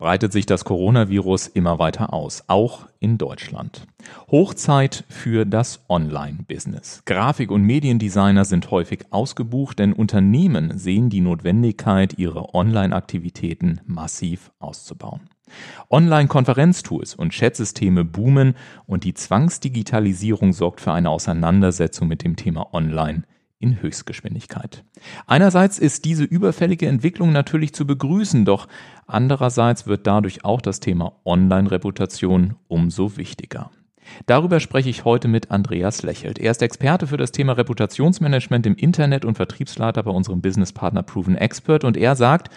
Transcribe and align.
breitet 0.00 0.32
sich 0.32 0.46
das 0.46 0.64
Coronavirus 0.64 1.46
immer 1.48 1.78
weiter 1.78 2.14
aus, 2.14 2.44
auch 2.48 2.86
in 3.00 3.18
Deutschland. 3.18 3.86
Hochzeit 4.30 5.04
für 5.10 5.44
das 5.44 5.84
Online-Business. 5.90 7.02
Grafik- 7.04 7.50
und 7.50 7.62
Mediendesigner 7.62 8.46
sind 8.46 8.70
häufig 8.70 9.04
ausgebucht, 9.10 9.78
denn 9.78 9.92
Unternehmen 9.92 10.78
sehen 10.78 11.10
die 11.10 11.20
Notwendigkeit, 11.20 12.18
ihre 12.18 12.54
Online-Aktivitäten 12.54 13.82
massiv 13.84 14.50
auszubauen. 14.58 15.28
Online-Konferenztools 15.90 17.14
und 17.14 17.34
Chatsysteme 17.34 18.02
boomen 18.04 18.54
und 18.86 19.04
die 19.04 19.14
Zwangsdigitalisierung 19.14 20.54
sorgt 20.54 20.80
für 20.80 20.92
eine 20.92 21.10
Auseinandersetzung 21.10 22.08
mit 22.08 22.24
dem 22.24 22.36
Thema 22.36 22.72
Online 22.72 23.24
in 23.60 23.80
Höchstgeschwindigkeit. 23.80 24.82
Einerseits 25.26 25.78
ist 25.78 26.04
diese 26.06 26.24
überfällige 26.24 26.88
Entwicklung 26.88 27.30
natürlich 27.30 27.74
zu 27.74 27.86
begrüßen, 27.86 28.44
doch 28.44 28.66
andererseits 29.06 29.86
wird 29.86 30.06
dadurch 30.06 30.44
auch 30.44 30.62
das 30.62 30.80
Thema 30.80 31.12
Online-Reputation 31.24 32.56
umso 32.68 33.16
wichtiger. 33.16 33.70
Darüber 34.26 34.58
spreche 34.58 34.88
ich 34.88 35.04
heute 35.04 35.28
mit 35.28 35.50
Andreas 35.50 36.02
Lächelt. 36.02 36.38
Er 36.38 36.50
ist 36.50 36.62
Experte 36.62 37.06
für 37.06 37.18
das 37.18 37.32
Thema 37.32 37.52
Reputationsmanagement 37.52 38.66
im 38.66 38.74
Internet 38.74 39.24
und 39.24 39.36
Vertriebsleiter 39.36 40.02
bei 40.02 40.10
unserem 40.10 40.40
Businesspartner 40.40 41.02
Proven 41.02 41.36
Expert 41.36 41.84
und 41.84 41.96
er 41.96 42.16
sagt, 42.16 42.50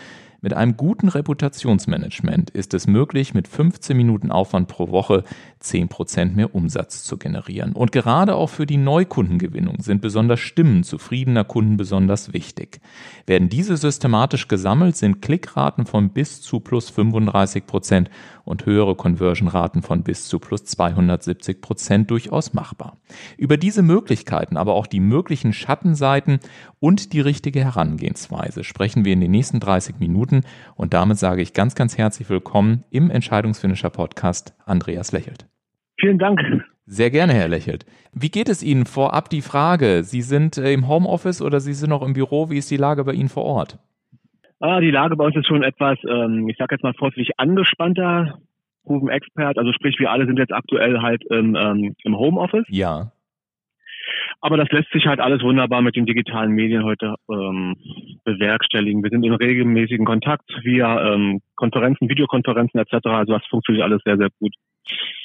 mit 0.44 0.53
einem 0.53 0.75
guten 0.75 1.08
Reputationsmanagement 1.08 2.49
ist 2.49 2.73
es 2.73 2.86
möglich, 2.86 3.33
mit 3.33 3.47
15 3.47 3.95
Minuten 3.95 4.30
Aufwand 4.30 4.67
pro 4.67 4.91
Woche 4.91 5.23
10% 5.63 6.33
mehr 6.33 6.53
Umsatz 6.53 7.05
zu 7.05 7.17
generieren. 7.17 7.72
Und 7.72 7.94
gerade 7.94 8.35
auch 8.35 8.50
für 8.50 8.66
die 8.66 8.75
Neukundengewinnung 8.75 9.77
sind 9.80 10.02
besonders 10.02 10.41
Stimmen 10.41 10.83
zufriedener 10.83 11.45
Kunden 11.45 11.77
besonders 11.77 12.33
wichtig. 12.33 12.81
Werden 13.25 13.47
diese 13.47 13.77
systematisch 13.77 14.50
gesammelt, 14.50 14.97
sind 14.97 15.22
Klickraten 15.22 15.85
von 15.85 16.09
bis 16.09 16.41
zu 16.41 16.59
plus 16.59 16.89
35 16.89 17.66
Prozent 17.66 18.09
und 18.45 18.66
höhere 18.66 18.95
Conversion-Raten 18.95 19.81
von 19.81 20.03
bis 20.03 20.27
zu 20.27 20.39
plus 20.39 20.66
270 20.66 21.61
Prozent 21.61 22.11
durchaus 22.11 22.53
machbar. 22.53 22.97
Über 23.38 23.58
diese 23.58 23.83
Möglichkeiten, 23.83 24.58
aber 24.58 24.73
auch 24.73 24.88
die 24.88 25.00
möglichen 25.00 25.53
Schattenseiten 25.53 26.39
und 26.80 27.13
die 27.13 27.22
richtige 27.22 27.63
Herangehensweise 27.63 28.63
sprechen 28.63 29.05
wir 29.05 29.13
in 29.13 29.22
den 29.22 29.31
nächsten 29.31 29.59
30 29.59 30.00
Minuten 30.00 30.41
und 30.75 30.94
damit 30.94 31.17
sage 31.17 31.41
ich 31.41 31.53
ganz, 31.53 31.75
ganz 31.75 31.97
herzlich 31.97 32.30
willkommen 32.30 32.83
im 32.89 33.09
Entscheidungsfinisher 33.09 33.89
Podcast 33.89 34.53
Andreas 34.66 35.11
Lächelt. 35.11 35.47
Vielen 36.00 36.19
Dank. 36.19 36.39
Sehr 36.85 37.11
gerne, 37.11 37.33
Herr 37.33 37.47
Lächelt. 37.47 37.85
Wie 38.11 38.30
geht 38.30 38.50
es 38.50 38.61
Ihnen 38.61 38.85
vorab 38.85 39.30
die 39.30 39.41
Frage? 39.41 40.03
Sie 40.03 40.22
sind 40.22 40.57
im 40.57 40.88
Homeoffice 40.89 41.41
oder 41.41 41.61
Sie 41.61 41.73
sind 41.73 41.91
noch 41.91 42.02
im 42.02 42.13
Büro? 42.13 42.50
Wie 42.50 42.57
ist 42.57 42.69
die 42.69 42.78
Lage 42.78 43.05
bei 43.05 43.13
Ihnen 43.13 43.30
vor 43.30 43.45
Ort? 43.45 43.80
Ah, 44.64 44.80
die 44.80 44.92
Lage 44.92 45.17
bei 45.17 45.25
uns 45.25 45.36
ist 45.36 45.45
schon 45.45 45.61
etwas, 45.61 45.97
ähm, 46.08 46.47
ich 46.47 46.56
sage 46.56 46.75
jetzt 46.75 46.83
mal 46.83 46.94
vorsichtig, 46.94 47.38
angespannter. 47.38 48.39
Proven 48.86 49.09
Expert, 49.09 49.58
also 49.58 49.73
sprich, 49.73 50.00
wir 50.00 50.09
alle 50.09 50.25
sind 50.25 50.39
jetzt 50.39 50.53
aktuell 50.53 51.02
halt 51.02 51.22
im, 51.30 51.56
ähm, 51.56 51.95
im 52.06 52.17
Homeoffice. 52.17 52.66
Ja. 52.69 53.11
Aber 54.39 54.56
das 54.56 54.69
lässt 54.69 54.89
sich 54.91 55.06
halt 55.06 55.19
alles 55.19 55.41
wunderbar 55.41 55.81
mit 55.81 55.97
den 55.97 56.06
digitalen 56.06 56.52
Medien 56.52 56.86
heute 56.86 57.16
ähm, 57.29 57.75
bewerkstelligen. 58.23 59.03
Wir 59.03 59.09
sind 59.09 59.25
in 59.25 59.34
regelmäßigen 59.34 60.06
Kontakt 60.06 60.50
via 60.63 61.13
ähm, 61.13 61.41
Konferenzen, 61.57 62.07
Videokonferenzen 62.07 62.79
etc. 62.79 63.06
Also 63.06 63.34
das 63.34 63.46
funktioniert 63.47 63.84
alles 63.84 64.02
sehr, 64.06 64.16
sehr 64.18 64.29
gut. 64.40 64.53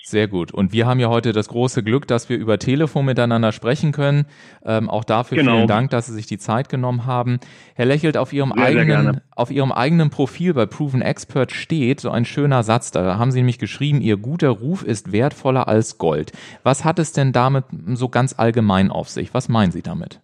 Sehr 0.08 0.26
gut. 0.26 0.52
Und 0.52 0.72
wir 0.72 0.86
haben 0.86 1.00
ja 1.00 1.08
heute 1.08 1.32
das 1.32 1.48
große 1.48 1.82
Glück, 1.82 2.06
dass 2.06 2.30
wir 2.30 2.38
über 2.38 2.58
Telefon 2.58 3.04
miteinander 3.04 3.52
sprechen 3.52 3.92
können. 3.92 4.24
Ähm, 4.64 4.88
auch 4.88 5.04
dafür 5.04 5.36
genau. 5.36 5.56
vielen 5.56 5.66
Dank, 5.66 5.91
dass 5.91 6.06
Sie 6.06 6.14
sich 6.14 6.26
die 6.26 6.38
Zeit 6.38 6.70
genommen 6.70 7.04
haben. 7.04 7.41
Herr 7.74 7.84
Lächelt, 7.84 8.16
auf 8.16 8.32
Ihrem 8.32 8.52
sehr, 8.56 8.64
eigenen, 8.64 9.04
sehr 9.12 9.22
auf 9.36 9.50
Ihrem 9.50 9.70
eigenen 9.70 10.08
Profil 10.08 10.54
bei 10.54 10.64
Proven 10.64 11.02
Expert 11.02 11.52
steht 11.52 12.00
so 12.00 12.10
ein 12.10 12.24
schöner 12.24 12.62
Satz. 12.62 12.91
Da 12.91 13.18
haben 13.18 13.30
Sie 13.32 13.41
nämlich 13.41 13.58
geschrieben, 13.58 14.00
Ihr 14.00 14.16
guter 14.16 14.48
Ruf 14.48 14.82
ist 14.82 15.12
wertvoller 15.12 15.68
als 15.68 15.98
Gold. 15.98 16.32
Was 16.62 16.84
hat 16.84 16.98
es 16.98 17.12
denn 17.12 17.32
damit 17.32 17.64
so 17.94 18.08
ganz 18.08 18.34
allgemein 18.38 18.91
auf 18.91 19.10
sich? 19.10 19.34
Was 19.34 19.48
meinen 19.48 19.72
Sie 19.72 19.82
damit? 19.82 20.20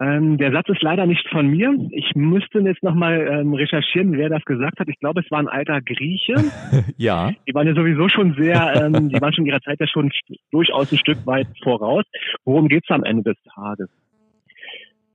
Ähm, 0.00 0.38
der 0.38 0.50
Satz 0.50 0.66
ist 0.70 0.82
leider 0.82 1.04
nicht 1.04 1.28
von 1.28 1.46
mir. 1.46 1.74
Ich 1.90 2.14
müsste 2.14 2.60
jetzt 2.60 2.82
nochmal 2.82 3.20
ähm, 3.30 3.52
recherchieren, 3.52 4.16
wer 4.16 4.30
das 4.30 4.42
gesagt 4.46 4.80
hat. 4.80 4.88
Ich 4.88 4.98
glaube, 4.98 5.20
es 5.20 5.30
war 5.30 5.40
ein 5.40 5.48
alter 5.48 5.82
Grieche. 5.82 6.36
ja. 6.96 7.32
Die 7.46 7.54
waren 7.54 7.66
ja 7.66 7.74
sowieso 7.74 8.08
schon 8.08 8.34
sehr, 8.34 8.82
ähm, 8.82 9.10
die 9.10 9.20
waren 9.20 9.34
schon 9.34 9.44
ihrer 9.44 9.60
Zeit 9.60 9.78
ja 9.78 9.86
schon 9.86 10.10
durchaus 10.52 10.90
ein 10.90 10.98
Stück 10.98 11.26
weit 11.26 11.48
voraus. 11.62 12.04
Worum 12.46 12.68
geht's 12.68 12.88
am 12.88 13.04
Ende 13.04 13.34
des 13.34 13.42
Tages? 13.54 13.90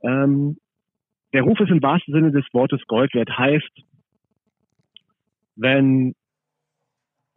Ähm, 0.03 0.57
der 1.33 1.41
Ruf 1.41 1.59
ist 1.59 1.71
im 1.71 1.81
wahrsten 1.81 2.13
Sinne 2.13 2.31
des 2.31 2.45
Wortes 2.53 2.85
Gold 2.85 3.11
wert. 3.15 3.35
Heißt, 3.35 3.81
wenn 5.55 6.13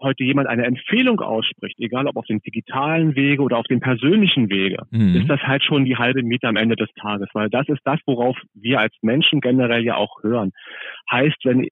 heute 0.01 0.25
jemand 0.25 0.49
eine 0.49 0.65
Empfehlung 0.65 1.21
ausspricht, 1.21 1.79
egal 1.79 2.07
ob 2.07 2.17
auf 2.17 2.27
dem 2.27 2.41
digitalen 2.41 3.17
Wege 3.17 3.43
oder 3.43 3.59
auf 3.59 3.67
dem 3.67 3.81
persönlichen 3.81 4.51
Wege, 4.51 4.85
mhm. 4.91 5.17
ist 5.17 5.29
das 5.29 5.41
halt 5.41 5.65
schon 5.65 5.85
die 5.85 5.97
halbe 5.97 6.23
Miete 6.23 6.49
am 6.49 6.57
Ende 6.57 6.77
des 6.77 6.89
Tages, 7.01 7.29
weil 7.33 7.51
das 7.51 7.69
ist 7.69 7.81
das, 7.85 7.99
worauf 8.07 8.37
wir 8.55 8.81
als 8.81 8.95
Menschen 9.03 9.41
generell 9.41 9.85
ja 9.85 9.97
auch 9.97 10.23
hören. 10.23 10.53
Heißt, 11.11 11.45
wenn 11.45 11.69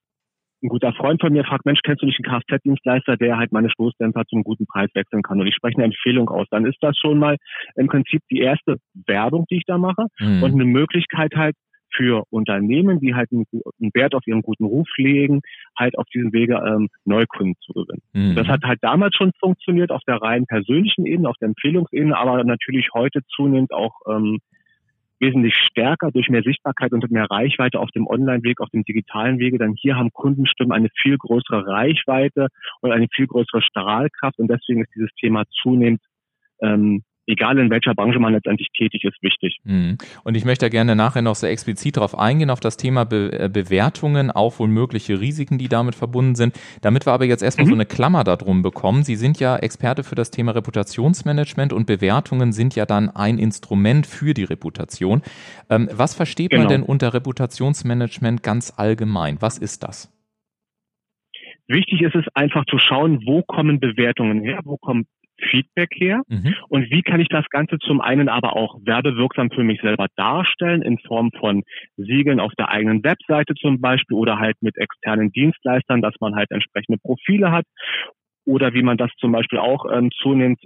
ein 0.62 0.68
guter 0.68 0.92
Freund 0.92 1.20
von 1.20 1.32
mir 1.32 1.44
fragt, 1.44 1.66
Mensch, 1.66 1.80
kennst 1.82 2.02
du 2.02 2.06
nicht 2.06 2.18
einen 2.24 2.40
Kfz-Dienstleister, 2.40 3.16
der 3.16 3.36
halt 3.36 3.52
meine 3.52 3.70
Stoßdämpfer 3.70 4.24
zum 4.28 4.42
guten 4.42 4.66
Preis 4.66 4.88
wechseln 4.94 5.22
kann 5.22 5.40
und 5.40 5.46
ich 5.46 5.54
spreche 5.54 5.76
eine 5.76 5.84
Empfehlung 5.84 6.28
aus, 6.28 6.46
dann 6.50 6.64
ist 6.66 6.78
das 6.80 6.96
schon 6.98 7.18
mal 7.18 7.36
im 7.76 7.86
Prinzip 7.86 8.22
die 8.30 8.40
erste 8.40 8.76
Werbung, 9.06 9.44
die 9.50 9.58
ich 9.58 9.64
da 9.66 9.78
mache 9.78 10.06
mhm. 10.18 10.42
und 10.42 10.52
eine 10.52 10.64
Möglichkeit 10.64 11.34
halt 11.36 11.54
für 11.96 12.24
Unternehmen, 12.30 13.00
die 13.00 13.14
halt 13.14 13.30
einen, 13.32 13.46
einen, 13.80 13.90
Wert 13.94 14.14
auf 14.14 14.26
ihren 14.26 14.42
guten 14.42 14.64
Ruf 14.64 14.88
legen, 14.96 15.40
halt 15.76 15.98
auf 15.98 16.06
diesem 16.14 16.32
Wege 16.32 16.62
ähm, 16.66 16.88
Neukunden 17.04 17.56
zu 17.60 17.72
gewinnen. 17.72 18.02
Mhm. 18.12 18.34
Das 18.36 18.46
hat 18.48 18.62
halt 18.64 18.78
damals 18.82 19.14
schon 19.16 19.32
funktioniert 19.40 19.90
auf 19.90 20.02
der 20.06 20.16
rein 20.16 20.46
persönlichen 20.46 21.06
Ebene, 21.06 21.28
auf 21.28 21.36
der 21.40 21.48
Empfehlungsebene, 21.48 22.16
aber 22.16 22.44
natürlich 22.44 22.90
heute 22.94 23.20
zunehmend 23.34 23.72
auch 23.72 23.94
ähm, 24.08 24.38
wesentlich 25.18 25.54
stärker 25.54 26.10
durch 26.10 26.28
mehr 26.28 26.42
Sichtbarkeit 26.42 26.92
und 26.92 27.10
mehr 27.10 27.30
Reichweite 27.30 27.80
auf 27.80 27.90
dem 27.90 28.06
Online-Weg, 28.06 28.60
auf 28.60 28.68
dem 28.70 28.84
digitalen 28.84 29.38
Wege. 29.38 29.58
Denn 29.58 29.74
hier 29.74 29.96
haben 29.96 30.12
Kundenstimmen 30.12 30.72
eine 30.72 30.88
viel 31.00 31.16
größere 31.16 31.66
Reichweite 31.66 32.48
und 32.80 32.92
eine 32.92 33.06
viel 33.14 33.26
größere 33.26 33.62
Strahlkraft 33.62 34.38
und 34.38 34.48
deswegen 34.48 34.82
ist 34.82 34.94
dieses 34.94 35.10
Thema 35.14 35.44
zunehmend 35.62 36.00
ähm, 36.60 37.02
egal 37.26 37.58
in 37.58 37.70
welcher 37.70 37.94
Branche 37.94 38.18
man 38.18 38.32
letztendlich 38.32 38.68
tätig 38.76 39.04
ist, 39.04 39.22
wichtig. 39.22 39.58
Mhm. 39.64 39.98
Und 40.24 40.36
ich 40.36 40.44
möchte 40.44 40.70
gerne 40.70 40.96
nachher 40.96 41.22
noch 41.22 41.34
sehr 41.34 41.50
explizit 41.50 41.96
darauf 41.96 42.18
eingehen, 42.18 42.50
auf 42.50 42.60
das 42.60 42.76
Thema 42.76 43.04
Be 43.04 43.30
äh, 43.32 43.48
Bewertungen, 43.48 44.30
auch 44.30 44.58
wohl 44.58 44.68
mögliche 44.68 45.20
Risiken, 45.20 45.58
die 45.58 45.68
damit 45.68 45.94
verbunden 45.94 46.34
sind. 46.34 46.58
Damit 46.82 47.06
wir 47.06 47.12
aber 47.12 47.24
jetzt 47.24 47.42
erstmal 47.42 47.66
mhm. 47.66 47.70
so 47.70 47.76
eine 47.76 47.86
Klammer 47.86 48.24
darum 48.24 48.62
bekommen. 48.62 49.02
Sie 49.02 49.16
sind 49.16 49.40
ja 49.40 49.56
Experte 49.56 50.04
für 50.04 50.14
das 50.14 50.30
Thema 50.30 50.52
Reputationsmanagement 50.52 51.72
und 51.72 51.86
Bewertungen 51.86 52.52
sind 52.52 52.76
ja 52.76 52.86
dann 52.86 53.10
ein 53.10 53.38
Instrument 53.38 54.06
für 54.06 54.34
die 54.34 54.44
Reputation. 54.44 55.22
Ähm, 55.70 55.88
was 55.92 56.14
versteht 56.14 56.50
genau. 56.50 56.62
man 56.62 56.70
denn 56.70 56.82
unter 56.82 57.14
Reputationsmanagement 57.14 58.42
ganz 58.42 58.72
allgemein? 58.76 59.38
Was 59.40 59.58
ist 59.58 59.82
das? 59.82 60.12
Wichtig 61.68 62.00
ist 62.02 62.14
es 62.14 62.24
einfach 62.34 62.64
zu 62.66 62.78
schauen, 62.78 63.22
wo 63.26 63.42
kommen 63.42 63.80
Bewertungen 63.80 64.40
her, 64.40 64.60
wo 64.64 64.76
kommen 64.76 65.06
Feedback 65.50 65.90
her 65.94 66.22
mhm. 66.28 66.54
und 66.68 66.90
wie 66.90 67.02
kann 67.02 67.20
ich 67.20 67.28
das 67.28 67.46
Ganze 67.50 67.78
zum 67.78 68.00
einen 68.00 68.28
aber 68.28 68.56
auch 68.56 68.78
werbewirksam 68.84 69.50
für 69.50 69.62
mich 69.62 69.80
selber 69.80 70.06
darstellen 70.16 70.82
in 70.82 70.98
Form 70.98 71.30
von 71.38 71.62
Siegeln 71.96 72.40
auf 72.40 72.52
der 72.58 72.70
eigenen 72.70 73.02
Webseite 73.04 73.54
zum 73.54 73.80
Beispiel 73.80 74.16
oder 74.16 74.38
halt 74.38 74.56
mit 74.60 74.76
externen 74.76 75.30
Dienstleistern, 75.32 76.02
dass 76.02 76.14
man 76.20 76.34
halt 76.34 76.50
entsprechende 76.50 76.98
Profile 76.98 77.52
hat 77.52 77.64
oder 78.44 78.74
wie 78.74 78.82
man 78.82 78.96
das 78.96 79.10
zum 79.18 79.32
Beispiel 79.32 79.58
auch 79.58 79.84
ähm, 79.92 80.10
zunehmend 80.22 80.60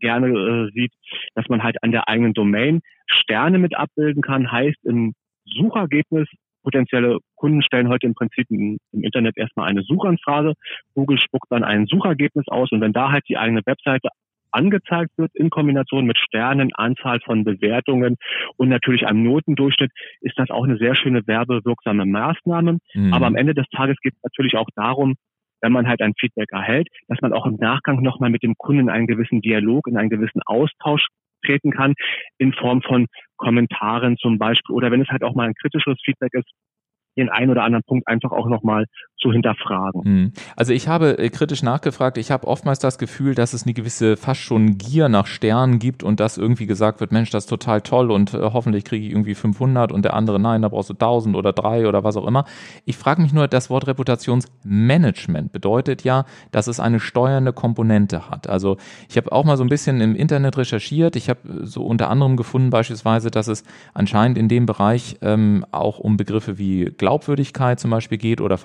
gerne 0.00 0.28
äh, 0.28 0.70
sieht, 0.72 0.92
dass 1.34 1.48
man 1.48 1.62
halt 1.62 1.82
an 1.82 1.92
der 1.92 2.08
eigenen 2.08 2.34
Domain 2.34 2.80
Sterne 3.06 3.58
mit 3.58 3.76
abbilden 3.76 4.22
kann, 4.22 4.50
heißt 4.50 4.84
im 4.84 5.14
Suchergebnis 5.44 6.28
potenzielle 6.62 7.18
Kunden 7.36 7.62
stellen 7.62 7.88
heute 7.88 8.06
im 8.06 8.14
Prinzip 8.14 8.46
im, 8.50 8.78
Internet 8.92 9.36
erstmal 9.36 9.68
eine 9.68 9.82
Suchanfrage. 9.82 10.54
Google 10.94 11.18
spuckt 11.18 11.50
dann 11.50 11.64
ein 11.64 11.86
Suchergebnis 11.86 12.48
aus 12.48 12.70
und 12.72 12.80
wenn 12.80 12.92
da 12.92 13.10
halt 13.10 13.24
die 13.28 13.36
eigene 13.36 13.62
Webseite 13.64 14.08
angezeigt 14.52 15.12
wird 15.16 15.30
in 15.34 15.50
Kombination 15.50 16.06
mit 16.06 16.18
Sternen, 16.18 16.70
Anzahl 16.74 17.20
von 17.20 17.44
Bewertungen 17.44 18.16
und 18.56 18.68
natürlich 18.68 19.06
einem 19.06 19.22
Notendurchschnitt, 19.22 19.92
ist 20.20 20.38
das 20.38 20.50
auch 20.50 20.64
eine 20.64 20.76
sehr 20.76 20.94
schöne 20.94 21.26
werbewirksame 21.26 22.04
Maßnahme. 22.04 22.78
Mhm. 22.94 23.14
Aber 23.14 23.26
am 23.26 23.36
Ende 23.36 23.54
des 23.54 23.66
Tages 23.68 23.96
geht 24.02 24.14
es 24.14 24.22
natürlich 24.22 24.56
auch 24.56 24.68
darum, 24.74 25.14
wenn 25.62 25.72
man 25.72 25.86
halt 25.86 26.00
ein 26.00 26.14
Feedback 26.18 26.50
erhält, 26.52 26.88
dass 27.08 27.20
man 27.20 27.32
auch 27.32 27.46
im 27.46 27.56
Nachgang 27.56 28.02
nochmal 28.02 28.30
mit 28.30 28.42
dem 28.42 28.54
Kunden 28.56 28.82
in 28.82 28.90
einen 28.90 29.06
gewissen 29.06 29.40
Dialog, 29.40 29.86
in 29.86 29.96
einen 29.96 30.10
gewissen 30.10 30.40
Austausch 30.46 31.06
treten 31.44 31.70
kann, 31.70 31.94
in 32.38 32.52
Form 32.52 32.82
von 32.82 33.06
Kommentaren 33.40 34.16
zum 34.18 34.38
Beispiel 34.38 34.74
oder 34.74 34.90
wenn 34.90 35.00
es 35.00 35.08
halt 35.08 35.24
auch 35.24 35.34
mal 35.34 35.48
ein 35.48 35.54
kritisches 35.54 35.98
Feedback 36.04 36.34
ist, 36.34 36.48
den 37.16 37.30
einen 37.30 37.50
oder 37.50 37.64
anderen 37.64 37.84
Punkt 37.84 38.06
einfach 38.06 38.30
auch 38.30 38.48
nochmal 38.48 38.84
zu 39.20 39.32
hinterfragen. 39.32 40.04
Hm. 40.04 40.32
Also 40.56 40.72
ich 40.72 40.88
habe 40.88 41.18
äh, 41.18 41.28
kritisch 41.28 41.62
nachgefragt. 41.62 42.18
Ich 42.18 42.30
habe 42.30 42.46
oftmals 42.46 42.78
das 42.78 42.98
Gefühl, 42.98 43.34
dass 43.34 43.52
es 43.52 43.64
eine 43.64 43.74
gewisse 43.74 44.16
fast 44.16 44.40
schon 44.40 44.78
Gier 44.78 45.08
nach 45.08 45.26
Sternen 45.26 45.78
gibt 45.78 46.02
und 46.02 46.20
dass 46.20 46.38
irgendwie 46.38 46.66
gesagt 46.66 47.00
wird, 47.00 47.12
Mensch, 47.12 47.30
das 47.30 47.44
ist 47.44 47.50
total 47.50 47.82
toll 47.82 48.10
und 48.10 48.34
äh, 48.34 48.38
hoffentlich 48.38 48.84
kriege 48.84 49.06
ich 49.06 49.12
irgendwie 49.12 49.34
500 49.34 49.92
und 49.92 50.04
der 50.04 50.14
andere, 50.14 50.40
nein, 50.40 50.62
da 50.62 50.68
brauchst 50.68 50.90
du 50.90 50.94
1000 50.94 51.36
oder 51.36 51.52
drei 51.52 51.86
oder 51.86 52.02
was 52.02 52.16
auch 52.16 52.26
immer. 52.26 52.44
Ich 52.84 52.96
frage 52.96 53.20
mich 53.20 53.32
nur, 53.32 53.46
das 53.46 53.68
Wort 53.68 53.86
Reputationsmanagement 53.86 55.52
bedeutet 55.52 56.02
ja, 56.02 56.24
dass 56.50 56.66
es 56.66 56.80
eine 56.80 56.98
steuernde 57.00 57.52
Komponente 57.52 58.30
hat. 58.30 58.48
Also 58.48 58.78
ich 59.08 59.16
habe 59.16 59.32
auch 59.32 59.44
mal 59.44 59.56
so 59.56 59.64
ein 59.64 59.68
bisschen 59.68 60.00
im 60.00 60.14
Internet 60.16 60.56
recherchiert. 60.56 61.16
Ich 61.16 61.28
habe 61.28 61.40
so 61.62 61.84
unter 61.84 62.08
anderem 62.08 62.36
gefunden 62.36 62.70
beispielsweise, 62.70 63.30
dass 63.30 63.48
es 63.48 63.64
anscheinend 63.92 64.38
in 64.38 64.48
dem 64.48 64.64
Bereich 64.64 65.16
ähm, 65.20 65.66
auch 65.72 65.98
um 65.98 66.16
Begriffe 66.16 66.58
wie 66.58 66.86
Glaubwürdigkeit 66.86 67.78
zum 67.78 67.90
Beispiel 67.90 68.18
geht 68.18 68.40
oder 68.40 68.56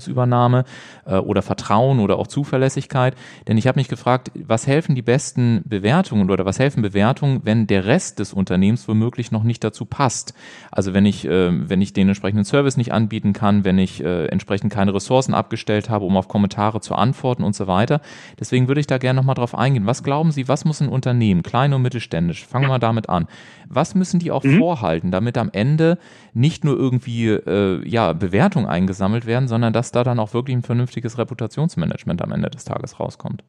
Verantwortungsübernahme 0.00 0.64
äh, 1.06 1.16
oder 1.16 1.42
Vertrauen 1.42 2.00
oder 2.00 2.18
auch 2.18 2.26
Zuverlässigkeit. 2.26 3.14
Denn 3.48 3.58
ich 3.58 3.66
habe 3.66 3.78
mich 3.78 3.88
gefragt, 3.88 4.30
was 4.34 4.66
helfen 4.66 4.94
die 4.94 5.02
besten 5.02 5.62
Bewertungen 5.64 6.30
oder 6.30 6.44
was 6.44 6.58
helfen 6.58 6.82
Bewertungen, 6.82 7.40
wenn 7.44 7.66
der 7.66 7.84
Rest 7.84 8.18
des 8.18 8.32
Unternehmens 8.32 8.88
womöglich 8.88 9.32
noch 9.32 9.42
nicht 9.42 9.62
dazu 9.64 9.84
passt? 9.84 10.34
Also 10.70 10.94
wenn 10.94 11.06
ich, 11.06 11.24
äh, 11.26 11.68
wenn 11.68 11.82
ich 11.82 11.92
den 11.92 12.08
entsprechenden 12.08 12.44
Service 12.44 12.76
nicht 12.76 12.92
anbieten 12.92 13.32
kann, 13.32 13.64
wenn 13.64 13.78
ich 13.78 14.02
äh, 14.02 14.26
entsprechend 14.26 14.72
keine 14.72 14.94
Ressourcen 14.94 15.34
abgestellt 15.34 15.90
habe, 15.90 16.04
um 16.04 16.16
auf 16.16 16.28
Kommentare 16.28 16.80
zu 16.80 16.94
antworten 16.94 17.44
und 17.44 17.54
so 17.54 17.66
weiter. 17.66 18.00
Deswegen 18.38 18.68
würde 18.68 18.80
ich 18.80 18.86
da 18.86 18.98
gerne 18.98 19.18
nochmal 19.18 19.34
drauf 19.34 19.54
eingehen. 19.54 19.86
Was 19.86 20.02
glauben 20.02 20.32
Sie, 20.32 20.48
was 20.48 20.64
muss 20.64 20.80
ein 20.80 20.88
Unternehmen, 20.88 21.42
klein 21.42 21.72
und 21.72 21.82
mittelständisch, 21.82 22.46
fangen 22.46 22.64
wir 22.64 22.68
mal 22.68 22.78
damit 22.78 23.08
an, 23.08 23.26
was 23.68 23.94
müssen 23.94 24.20
die 24.20 24.30
auch 24.30 24.44
mhm. 24.44 24.58
vorhalten, 24.58 25.10
damit 25.10 25.38
am 25.38 25.50
Ende 25.52 25.98
nicht 26.32 26.64
nur 26.64 26.76
irgendwie 26.76 27.28
äh, 27.28 27.86
ja, 27.88 28.12
Bewertungen 28.12 28.66
eingesammelt 28.66 29.26
werden, 29.26 29.48
sondern 29.48 29.72
dass 29.72 29.83
da 29.92 30.04
dann 30.04 30.18
auch 30.18 30.34
wirklich 30.34 30.56
ein 30.56 30.62
vernünftiges 30.62 31.18
Reputationsmanagement 31.18 32.22
am 32.22 32.32
Ende 32.32 32.50
des 32.50 32.64
Tages 32.64 33.00
rauskommt. 33.00 33.44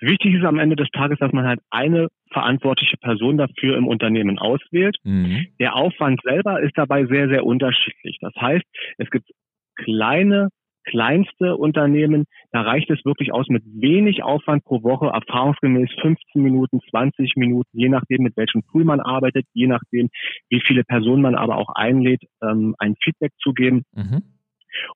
Wichtig 0.00 0.34
ist 0.34 0.44
am 0.44 0.58
Ende 0.58 0.76
des 0.76 0.88
Tages, 0.90 1.18
dass 1.18 1.32
man 1.32 1.46
halt 1.46 1.60
eine 1.70 2.08
verantwortliche 2.30 2.96
Person 2.96 3.38
dafür 3.38 3.76
im 3.76 3.86
Unternehmen 3.86 4.38
auswählt. 4.38 4.96
Mhm. 5.04 5.46
Der 5.58 5.74
Aufwand 5.74 6.20
selber 6.22 6.60
ist 6.60 6.76
dabei 6.76 7.06
sehr, 7.06 7.28
sehr 7.28 7.44
unterschiedlich. 7.44 8.18
Das 8.20 8.34
heißt, 8.34 8.64
es 8.98 9.10
gibt 9.10 9.30
kleine 9.74 10.48
kleinste 10.86 11.56
Unternehmen, 11.56 12.24
da 12.52 12.62
reicht 12.62 12.88
es 12.90 13.04
wirklich 13.04 13.32
aus 13.32 13.48
mit 13.48 13.64
wenig 13.66 14.22
Aufwand 14.22 14.64
pro 14.64 14.82
Woche, 14.82 15.06
erfahrungsgemäß 15.06 15.90
15 16.00 16.42
Minuten, 16.42 16.80
20 16.90 17.34
Minuten, 17.36 17.68
je 17.72 17.88
nachdem, 17.88 18.22
mit 18.22 18.36
welchem 18.36 18.62
Tool 18.70 18.84
man 18.84 19.00
arbeitet, 19.00 19.46
je 19.52 19.66
nachdem, 19.66 20.08
wie 20.48 20.62
viele 20.64 20.84
Personen 20.84 21.22
man 21.22 21.34
aber 21.34 21.56
auch 21.56 21.70
einlädt, 21.74 22.22
ähm, 22.40 22.74
ein 22.78 22.94
Feedback 23.02 23.32
zu 23.38 23.52
geben. 23.52 23.82
Mhm. 23.94 24.22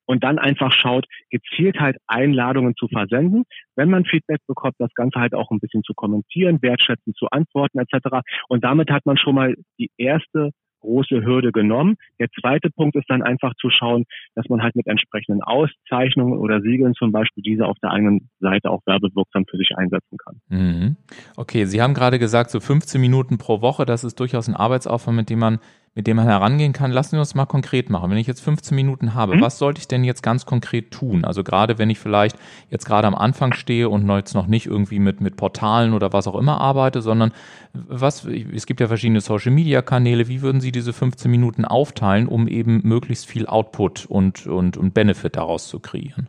Und 0.06 0.24
dann 0.24 0.38
einfach 0.38 0.72
schaut, 0.72 1.06
gezielt 1.30 1.78
halt 1.80 1.96
Einladungen 2.06 2.74
zu 2.76 2.88
versenden. 2.88 3.44
Wenn 3.76 3.90
man 3.90 4.04
Feedback 4.04 4.40
bekommt, 4.46 4.74
das 4.78 4.92
Ganze 4.94 5.20
halt 5.20 5.34
auch 5.34 5.50
ein 5.50 5.60
bisschen 5.60 5.82
zu 5.82 5.94
kommentieren, 5.94 6.62
wertschätzend 6.62 7.16
zu 7.16 7.26
antworten 7.30 7.78
etc. 7.78 8.20
Und 8.48 8.64
damit 8.64 8.90
hat 8.90 9.06
man 9.06 9.16
schon 9.16 9.34
mal 9.34 9.54
die 9.78 9.90
erste 9.96 10.50
große 10.80 11.22
Hürde 11.24 11.52
genommen. 11.52 11.96
Der 12.18 12.28
zweite 12.40 12.70
Punkt 12.70 12.96
ist 12.96 13.08
dann 13.08 13.22
einfach 13.22 13.52
zu 13.60 13.70
schauen, 13.70 14.04
dass 14.34 14.46
man 14.48 14.62
halt 14.62 14.74
mit 14.74 14.86
entsprechenden 14.86 15.42
Auszeichnungen 15.42 16.38
oder 16.38 16.60
Siegeln 16.60 16.94
zum 16.94 17.12
Beispiel 17.12 17.42
diese 17.42 17.66
auf 17.66 17.76
der 17.82 17.90
eigenen 17.90 18.30
Seite 18.40 18.70
auch 18.70 18.80
werbewirksam 18.86 19.44
für 19.48 19.56
sich 19.56 19.76
einsetzen 19.76 20.16
kann. 20.18 20.40
Mhm. 20.48 20.96
Okay, 21.36 21.64
Sie 21.66 21.80
haben 21.80 21.94
gerade 21.94 22.18
gesagt, 22.18 22.50
so 22.50 22.60
15 22.60 23.00
Minuten 23.00 23.38
pro 23.38 23.60
Woche, 23.60 23.84
das 23.84 24.04
ist 24.04 24.18
durchaus 24.20 24.48
ein 24.48 24.56
Arbeitsaufwand, 24.56 25.16
mit 25.16 25.30
dem 25.30 25.38
man 25.38 25.58
mit 25.94 26.06
dem 26.06 26.16
man 26.16 26.26
herangehen 26.26 26.72
kann. 26.72 26.92
Lassen 26.92 27.12
wir 27.12 27.20
uns 27.20 27.34
mal 27.34 27.46
konkret 27.46 27.90
machen. 27.90 28.10
Wenn 28.10 28.18
ich 28.18 28.26
jetzt 28.26 28.40
15 28.40 28.76
Minuten 28.76 29.14
habe, 29.14 29.36
mhm. 29.36 29.40
was 29.40 29.58
sollte 29.58 29.80
ich 29.80 29.88
denn 29.88 30.04
jetzt 30.04 30.22
ganz 30.22 30.46
konkret 30.46 30.92
tun? 30.92 31.24
Also 31.24 31.42
gerade 31.42 31.78
wenn 31.78 31.90
ich 31.90 31.98
vielleicht 31.98 32.36
jetzt 32.68 32.84
gerade 32.84 33.08
am 33.08 33.14
Anfang 33.14 33.52
stehe 33.54 33.88
und 33.88 34.08
jetzt 34.08 34.34
noch 34.34 34.46
nicht 34.46 34.66
irgendwie 34.66 35.00
mit, 35.00 35.20
mit 35.20 35.36
Portalen 35.36 35.92
oder 35.92 36.12
was 36.12 36.28
auch 36.28 36.38
immer 36.38 36.60
arbeite, 36.60 37.02
sondern 37.02 37.32
was, 37.72 38.24
es 38.24 38.66
gibt 38.66 38.80
ja 38.80 38.86
verschiedene 38.86 39.20
Social 39.20 39.52
Media 39.52 39.82
Kanäle. 39.82 40.28
Wie 40.28 40.42
würden 40.42 40.60
Sie 40.60 40.72
diese 40.72 40.92
15 40.92 41.30
Minuten 41.30 41.64
aufteilen, 41.64 42.28
um 42.28 42.46
eben 42.46 42.80
möglichst 42.84 43.28
viel 43.28 43.46
Output 43.46 44.06
und, 44.06 44.46
und, 44.46 44.76
und 44.76 44.94
Benefit 44.94 45.36
daraus 45.36 45.68
zu 45.68 45.80
kreieren? 45.80 46.28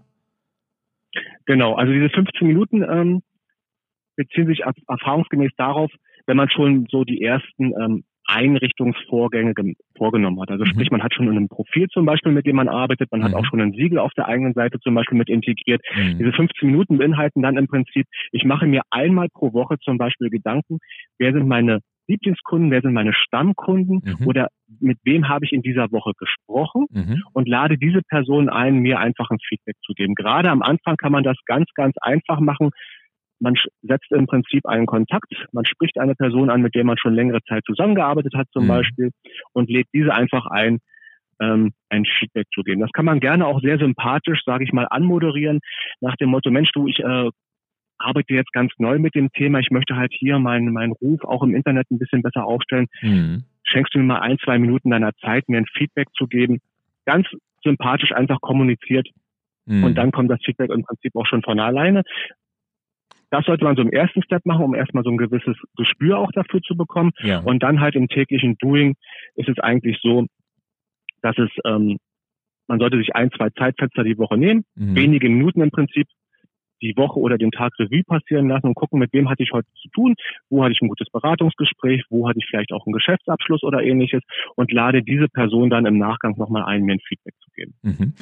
Genau, 1.46 1.76
also 1.76 1.92
diese 1.92 2.10
15 2.10 2.48
Minuten 2.48 2.84
ähm, 2.84 3.22
beziehen 4.16 4.48
sich 4.48 4.62
erfahrungsgemäß 4.88 5.52
darauf, 5.58 5.92
wenn 6.26 6.38
man 6.38 6.50
schon 6.50 6.88
so 6.90 7.04
die 7.04 7.22
ersten 7.24 7.74
ähm, 7.80 8.04
Einrichtungsvorgänge 8.32 9.54
vorgenommen 9.98 10.40
hat. 10.42 10.52
Also 10.52 10.66
sprich, 10.66 10.90
mhm. 10.90 10.98
man 10.98 11.04
hat 11.04 11.14
schon 11.14 11.28
ein 11.28 11.50
Profil 11.50 11.88
zum 11.90 12.06
Beispiel, 12.06 12.32
mit 12.32 12.46
dem 12.46 12.56
man 12.56 12.70
arbeitet, 12.70 13.12
man 13.12 13.24
hat 13.24 13.34
auch 13.34 13.42
mhm. 13.42 13.46
schon 13.46 13.62
ein 13.62 13.72
Siegel 13.74 14.00
auf 14.00 14.14
der 14.14 14.28
eigenen 14.28 14.54
Seite 14.54 14.80
zum 14.80 14.96
Beispiel 14.96 15.18
mit 15.18 15.30
integriert. 15.30 15.82
Mhm. 15.96 16.18
Diese 16.18 16.32
15 16.32 16.70
Minuten 16.70 16.98
beinhalten 16.98 17.42
dann 17.42 17.58
im 17.58 17.68
Prinzip, 17.68 18.08
ich 18.32 18.46
mache 18.46 18.68
mir 18.68 18.82
einmal 18.90 19.28
pro 19.34 19.54
Woche 19.54 19.78
zum 19.80 19.98
Beispiel 19.98 20.30
Gedanken, 20.30 20.80
wer 21.20 21.34
sind 21.34 21.48
meine 21.48 21.80
Lieblingskunden, 22.08 22.72
wer 22.72 22.82
sind 22.82 22.94
meine 22.94 23.14
Stammkunden 23.14 24.02
mhm. 24.04 24.28
oder 24.28 24.48
mit 24.80 24.98
wem 25.04 25.30
habe 25.30 25.46
ich 25.46 25.52
in 25.52 25.62
dieser 25.62 25.92
Woche 25.92 26.14
gesprochen 26.18 26.86
mhm. 26.90 27.24
und 27.34 27.48
lade 27.48 27.78
diese 27.78 28.02
Person 28.02 28.50
ein, 28.50 28.80
mir 28.80 29.00
einfach 29.00 29.30
ein 29.30 29.40
Feedback 29.48 29.76
zu 29.86 29.94
geben. 29.94 30.16
Gerade 30.16 30.50
am 30.50 30.62
Anfang 30.62 30.96
kann 30.98 31.12
man 31.12 31.24
das 31.24 31.38
ganz, 31.46 31.70
ganz 31.76 31.96
einfach 32.02 32.40
machen 32.40 32.72
man 33.42 33.56
setzt 33.82 34.12
im 34.12 34.28
Prinzip 34.28 34.66
einen 34.66 34.86
Kontakt, 34.86 35.34
man 35.52 35.66
spricht 35.66 36.00
eine 36.00 36.16
Person 36.16 36.50
an, 36.50 36.62
mit 36.62 36.76
der 36.76 36.84
man 36.84 36.98
schon 36.98 37.14
längere 37.14 37.42
Zeit 37.44 37.64
zusammengearbeitet 37.66 38.34
hat 38.36 38.48
zum 38.54 38.66
mhm. 38.66 38.70
Beispiel 38.70 39.12
und 39.54 39.70
lädt 39.70 39.88
diese 39.94 40.14
einfach 40.14 40.46
ein, 40.46 40.80
ähm, 41.42 41.74
ein 41.90 42.06
Feedback 42.20 42.48
zu 42.54 42.62
geben. 42.62 42.82
Das 42.82 42.92
kann 42.92 43.06
man 43.06 43.20
gerne 43.20 43.48
auch 43.48 43.60
sehr 43.62 43.80
sympathisch, 43.80 44.42
sage 44.46 44.64
ich 44.64 44.72
mal, 44.72 44.88
anmoderieren, 44.90 45.60
nach 46.00 46.16
dem 46.16 46.30
Motto, 46.30 46.52
Mensch, 46.52 46.72
du, 46.74 46.88
ich 46.88 47.00
äh, 47.00 47.30
arbeite 47.98 48.34
jetzt 48.34 48.54
ganz 48.54 48.72
neu 48.78 49.00
mit 49.00 49.16
dem 49.16 49.32
Thema, 49.32 49.60
ich 49.60 49.72
möchte 49.72 49.96
halt 49.96 50.14
hier 50.14 50.40
meinen 50.40 50.72
mein 50.72 50.92
Ruf 50.92 51.24
auch 51.24 51.44
im 51.44 51.56
Internet 51.56 51.90
ein 51.92 52.00
bisschen 52.00 52.22
besser 52.22 52.46
aufstellen. 52.46 52.88
Mhm. 53.02 53.44
Schenkst 53.64 53.94
du 53.94 54.00
mir 54.00 54.06
mal 54.06 54.20
ein, 54.20 54.38
zwei 54.44 54.58
Minuten 54.60 54.92
deiner 54.92 55.14
Zeit, 55.16 55.48
mir 55.48 55.58
ein 55.58 55.68
Feedback 55.74 56.08
zu 56.16 56.28
geben? 56.28 56.60
Ganz 57.06 57.28
sympathisch 57.64 58.12
einfach 58.12 58.42
kommuniziert. 58.42 59.08
Mhm. 59.66 59.84
Und 59.84 59.96
dann 59.96 60.12
kommt 60.12 60.32
das 60.32 60.40
Feedback 60.44 60.72
im 60.72 60.84
Prinzip 60.84 61.16
auch 61.16 61.28
schon 61.28 61.44
von 61.44 61.60
alleine. 61.60 62.04
Das 63.32 63.46
sollte 63.46 63.64
man 63.64 63.76
so 63.78 63.82
im 63.82 63.92
ersten 63.92 64.22
Step 64.24 64.46
machen, 64.46 64.64
um 64.64 64.76
erstmal 64.76 65.04
so 65.04 65.10
ein 65.10 65.18
gewisses 65.18 65.56
Gespür 65.78 66.20
auch 66.20 66.32
dafür 66.34 66.62
zu 66.62 66.76
bekommen. 66.76 67.12
Ja. 67.24 67.40
Und 67.40 67.64
dann 67.64 67.80
halt 67.80 67.96
im 67.96 68.10
täglichen 68.10 68.58
Doing 68.60 68.96
ist 69.36 69.48
es 69.48 69.58
eigentlich 69.60 70.00
so, 70.02 70.28
dass 71.22 71.38
es, 71.38 71.50
ähm, 71.66 71.98
man 72.68 72.80
sollte 72.80 72.98
sich 72.98 73.16
ein, 73.16 73.32
zwei 73.32 73.50
Zeitfenster 73.52 74.04
die 74.04 74.18
Woche 74.18 74.38
nehmen, 74.38 74.66
mhm. 74.76 74.96
wenige 74.96 75.30
Minuten 75.30 75.62
im 75.62 75.72
Prinzip, 75.72 76.08
die 76.82 76.96
Woche 76.98 77.20
oder 77.20 77.38
den 77.38 77.52
Tag 77.52 77.74
Revue 77.80 78.04
passieren 78.04 78.50
lassen 78.50 78.68
und 78.68 78.76
gucken, 78.76 79.00
mit 79.00 79.14
wem 79.14 79.30
hatte 79.30 79.44
ich 79.44 79.52
heute 79.52 79.68
zu 79.82 79.90
tun, 79.90 80.16
wo 80.50 80.64
hatte 80.64 80.74
ich 80.74 80.82
ein 80.82 80.88
gutes 80.88 81.10
Beratungsgespräch, 81.10 82.04
wo 82.10 82.28
hatte 82.28 82.40
ich 82.40 82.46
vielleicht 82.50 82.72
auch 82.72 82.86
einen 82.86 82.94
Geschäftsabschluss 82.94 83.64
oder 83.64 83.84
ähnliches 83.84 84.22
und 84.56 84.72
lade 84.72 85.04
diese 85.04 85.28
Person 85.28 85.70
dann 85.70 85.86
im 85.86 85.98
Nachgang 85.98 86.38
nochmal 86.38 86.64
ein, 86.64 86.84
mir 86.84 86.94
ein 86.94 87.00
Feedback 87.00 87.36
zu 87.44 87.50
geben. 87.52 87.74
Mhm. 87.82 88.14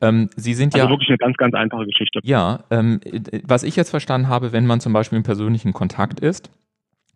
Ähm, 0.00 0.30
Sie 0.36 0.54
sind 0.54 0.74
also 0.74 0.86
ja 0.86 0.90
wirklich 0.90 1.08
eine 1.08 1.18
ganz, 1.18 1.36
ganz 1.36 1.54
einfache 1.54 1.86
Geschichte. 1.86 2.20
Ja, 2.22 2.64
ähm, 2.70 3.00
was 3.44 3.62
ich 3.62 3.76
jetzt 3.76 3.90
verstanden 3.90 4.28
habe, 4.28 4.52
wenn 4.52 4.66
man 4.66 4.80
zum 4.80 4.92
Beispiel 4.92 5.16
im 5.16 5.24
persönlichen 5.24 5.72
Kontakt 5.72 6.20
ist, 6.20 6.50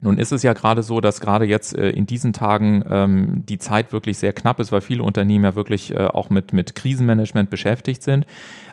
nun 0.02 0.16
ist 0.16 0.32
es 0.32 0.42
ja 0.42 0.54
gerade 0.54 0.82
so, 0.82 1.00
dass 1.00 1.20
gerade 1.20 1.44
jetzt 1.44 1.76
äh, 1.76 1.90
in 1.90 2.06
diesen 2.06 2.32
Tagen 2.32 2.82
ähm, 2.88 3.44
die 3.46 3.58
Zeit 3.58 3.92
wirklich 3.92 4.16
sehr 4.16 4.32
knapp 4.32 4.58
ist, 4.58 4.72
weil 4.72 4.80
viele 4.80 5.02
Unternehmen 5.02 5.44
ja 5.44 5.54
wirklich 5.54 5.94
äh, 5.94 6.06
auch 6.06 6.30
mit, 6.30 6.54
mit 6.54 6.74
Krisenmanagement 6.74 7.50
beschäftigt 7.50 8.02
sind. 8.02 8.24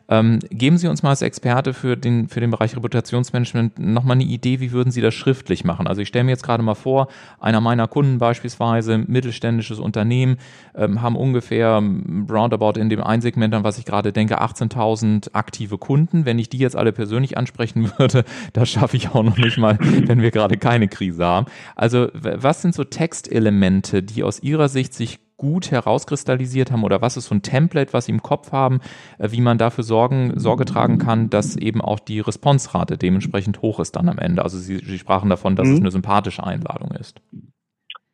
Ähm, 0.09 0.39
geben 0.49 0.77
Sie 0.77 0.87
uns 0.87 1.03
mal 1.03 1.09
als 1.09 1.21
Experte 1.21 1.73
für 1.73 1.97
den, 1.97 2.27
für 2.29 2.39
den 2.39 2.51
Bereich 2.51 2.75
Reputationsmanagement 2.75 3.77
nochmal 3.79 4.15
eine 4.15 4.23
Idee, 4.23 4.59
wie 4.59 4.71
würden 4.71 4.91
Sie 4.91 5.01
das 5.01 5.13
schriftlich 5.13 5.63
machen? 5.65 5.87
Also 5.87 6.01
ich 6.01 6.07
stelle 6.07 6.23
mir 6.23 6.31
jetzt 6.31 6.43
gerade 6.43 6.63
mal 6.63 6.75
vor, 6.75 7.07
einer 7.39 7.61
meiner 7.61 7.87
Kunden 7.87 8.17
beispielsweise, 8.17 8.97
mittelständisches 8.97 9.79
Unternehmen, 9.79 10.37
ähm, 10.75 11.01
haben 11.01 11.15
ungefähr 11.15 11.77
ähm, 11.77 12.27
roundabout 12.29 12.79
in 12.79 12.89
dem 12.89 13.03
Einsegment, 13.03 13.53
an 13.53 13.63
was 13.63 13.77
ich 13.77 13.85
gerade 13.85 14.13
denke, 14.13 14.41
18.000 14.41 15.33
aktive 15.33 15.77
Kunden. 15.77 16.25
Wenn 16.25 16.39
ich 16.39 16.49
die 16.49 16.57
jetzt 16.57 16.75
alle 16.75 16.93
persönlich 16.93 17.37
ansprechen 17.37 17.91
würde, 17.97 18.23
das 18.53 18.69
schaffe 18.69 18.97
ich 18.97 19.09
auch 19.09 19.23
noch 19.23 19.37
nicht 19.37 19.57
mal, 19.57 19.77
wenn 19.79 20.21
wir 20.21 20.31
gerade 20.31 20.57
keine 20.57 20.87
Krise 20.87 21.25
haben. 21.25 21.47
Also 21.75 22.07
was 22.13 22.61
sind 22.61 22.73
so 22.73 22.83
Textelemente, 22.83 24.03
die 24.03 24.23
aus 24.23 24.41
Ihrer 24.41 24.69
Sicht 24.69 24.93
sich 24.93 25.19
gut 25.37 25.71
herauskristallisiert 25.71 26.71
haben 26.71 26.83
oder 26.83 27.01
was 27.01 27.15
ist 27.15 27.27
so 27.27 27.35
ein 27.35 27.41
Template, 27.41 27.93
was 27.93 28.05
sie 28.05 28.11
im 28.11 28.21
Kopf 28.21 28.51
haben, 28.51 28.79
äh, 29.19 29.31
wie 29.31 29.41
man 29.41 29.57
dafür 29.57 29.83
Sorgen, 29.83 30.37
Sorge 30.39 30.65
tragen 30.65 30.97
kann, 30.97 31.29
dass 31.29 31.55
eben 31.55 31.81
auch 31.81 31.99
die 31.99 32.19
Responserate 32.19 32.97
dementsprechend 32.97 33.61
hoch 33.61 33.79
ist 33.79 33.95
dann 33.95 34.09
am 34.09 34.17
Ende. 34.17 34.41
Also 34.43 34.57
Sie, 34.57 34.77
sie 34.77 34.97
sprachen 34.97 35.29
davon, 35.29 35.55
dass 35.55 35.67
mhm. 35.67 35.73
es 35.75 35.79
eine 35.79 35.91
sympathische 35.91 36.43
Einladung 36.43 36.91
ist. 36.91 37.21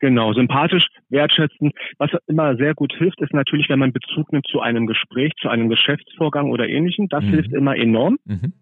Genau, 0.00 0.34
sympathisch, 0.34 0.86
wertschätzend. 1.08 1.72
Was 1.96 2.10
immer 2.26 2.56
sehr 2.56 2.74
gut 2.74 2.92
hilft, 2.92 3.22
ist 3.22 3.32
natürlich, 3.32 3.70
wenn 3.70 3.78
man 3.78 3.92
Bezug 3.92 4.30
nimmt 4.32 4.46
zu 4.46 4.60
einem 4.60 4.86
Gespräch, 4.86 5.32
zu 5.40 5.48
einem 5.48 5.70
Geschäftsvorgang 5.70 6.50
oder 6.50 6.68
ähnlichem. 6.68 7.08
Das 7.08 7.24
mhm. 7.24 7.28
hilft 7.28 7.52
immer 7.54 7.74
enorm. 7.74 8.18
Mhm. 8.26 8.52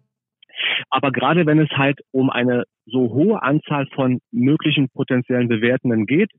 Aber 0.89 1.11
gerade 1.11 1.45
wenn 1.45 1.59
es 1.59 1.69
halt 1.71 1.99
um 2.11 2.29
eine 2.29 2.63
so 2.85 3.11
hohe 3.13 3.41
Anzahl 3.43 3.87
von 3.93 4.19
möglichen 4.31 4.89
potenziellen 4.89 5.49
Bewertenden 5.49 6.05
geht, 6.05 6.31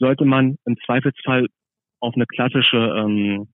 sollte 0.00 0.24
man 0.24 0.56
im 0.64 0.76
Zweifelsfall 0.84 1.46
auf 2.00 2.14
eine 2.16 2.26
klassische 2.26 2.76
ähm, 2.76 3.48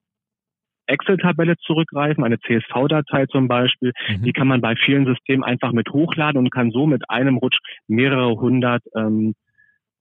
Excel-Tabelle 0.87 1.57
zurückgreifen, 1.59 2.25
eine 2.25 2.38
CSV-Datei 2.38 3.26
zum 3.26 3.49
Beispiel. 3.49 3.93
Mhm. 4.09 4.23
Die 4.23 4.33
kann 4.33 4.49
man 4.49 4.61
bei 4.61 4.76
vielen 4.76 5.05
Systemen 5.05 5.45
einfach 5.45 5.73
mit 5.73 5.91
hochladen 5.91 6.38
und 6.38 6.50
kann 6.50 6.71
so 6.71 6.87
mit 6.87 7.11
einem 7.11 7.37
Rutsch 7.37 7.59
mehrere 7.88 8.37
hundert 8.37 8.83
ähm, 8.97 9.35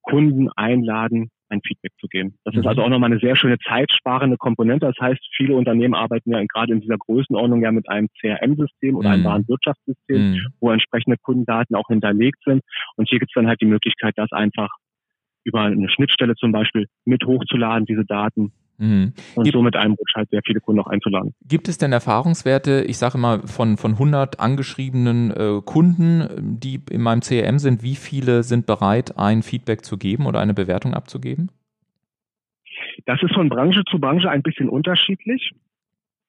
Kunden 0.04 0.50
einladen, 0.56 1.32
ein 1.50 1.62
Feedback 1.66 1.92
zu 2.00 2.08
geben. 2.08 2.38
Das 2.44 2.54
mhm. 2.54 2.62
ist 2.62 2.68
also 2.68 2.84
auch 2.84 2.90
nochmal 2.90 3.12
eine 3.12 3.20
sehr 3.20 3.36
schöne 3.36 3.58
zeitsparende 3.60 4.38
Komponente. 4.38 4.86
Das 4.86 4.96
heißt, 5.00 5.20
viele 5.36 5.56
Unternehmen 5.56 5.96
arbeiten 5.96 6.32
ja 6.32 6.44
gerade 6.46 6.74
in 6.74 6.82
dieser 6.82 6.98
Größenordnung 6.98 7.62
ja 7.62 7.72
mit 7.72 7.90
einem 7.90 8.08
CRM-System 8.20 8.96
oder 8.96 9.10
mhm. 9.10 9.14
einem 9.14 9.24
Warenwirtschaftssystem, 9.25 10.32
mhm. 10.32 10.48
wo 10.60 10.72
entsprechende 10.72 11.18
Kundendaten 11.22 11.75
auch 11.75 11.88
hinterlegt 11.88 12.40
sind. 12.46 12.62
Und 12.96 13.10
hier 13.10 13.20
gibt 13.20 13.32
es 13.32 13.36
dann 13.36 13.48
halt 13.48 13.62
die 13.62 13.66
Möglichkeit, 13.66 14.14
das 14.18 14.32
einfach 14.32 14.70
über 15.46 15.62
eine 15.62 15.90
Schnittstelle 15.90 16.36
zum 16.36 16.52
Beispiel 16.52 16.88
mit 17.06 17.25
hochzuladen, 17.25 17.86
diese 17.86 18.04
Daten. 18.04 18.52
Mhm. 18.78 19.14
Und 19.36 19.50
so 19.50 19.62
mit 19.62 19.78
einem 19.78 19.94
Rutsch 19.94 20.16
halt 20.16 20.30
sehr 20.32 20.42
viele 20.46 20.60
Kunden 20.60 20.80
noch 20.80 20.88
einzuladen. 20.88 21.34
Gibt 21.48 21.70
es 21.70 21.78
denn 21.78 21.94
Erfahrungswerte, 21.94 22.84
ich 22.86 22.98
sage 22.98 23.18
immer 23.18 23.48
von, 23.48 23.78
von 23.78 23.92
100 23.94 24.40
angeschriebenen 24.42 25.32
äh, 25.32 25.62
Kunden, 25.64 26.60
die 26.60 26.82
in 26.90 27.02
meinem 27.02 27.22
CRM 27.22 27.60
sind, 27.60 27.84
wie 27.84 27.96
viele 27.96 28.44
sind 28.44 28.66
bereit, 28.66 29.18
ein 29.18 29.44
Feedback 29.44 29.86
zu 29.86 29.98
geben 29.98 30.25
oder 30.25 30.42
eine 30.42 30.54
Bewertung 30.54 30.94
abzugeben? 30.94 31.52
Das 33.06 33.22
ist 33.24 33.34
von 33.34 33.48
Branche 33.48 33.84
zu 33.90 34.00
Branche 34.00 34.30
ein 34.30 34.42
bisschen 34.42 34.68
unterschiedlich. 34.68 35.52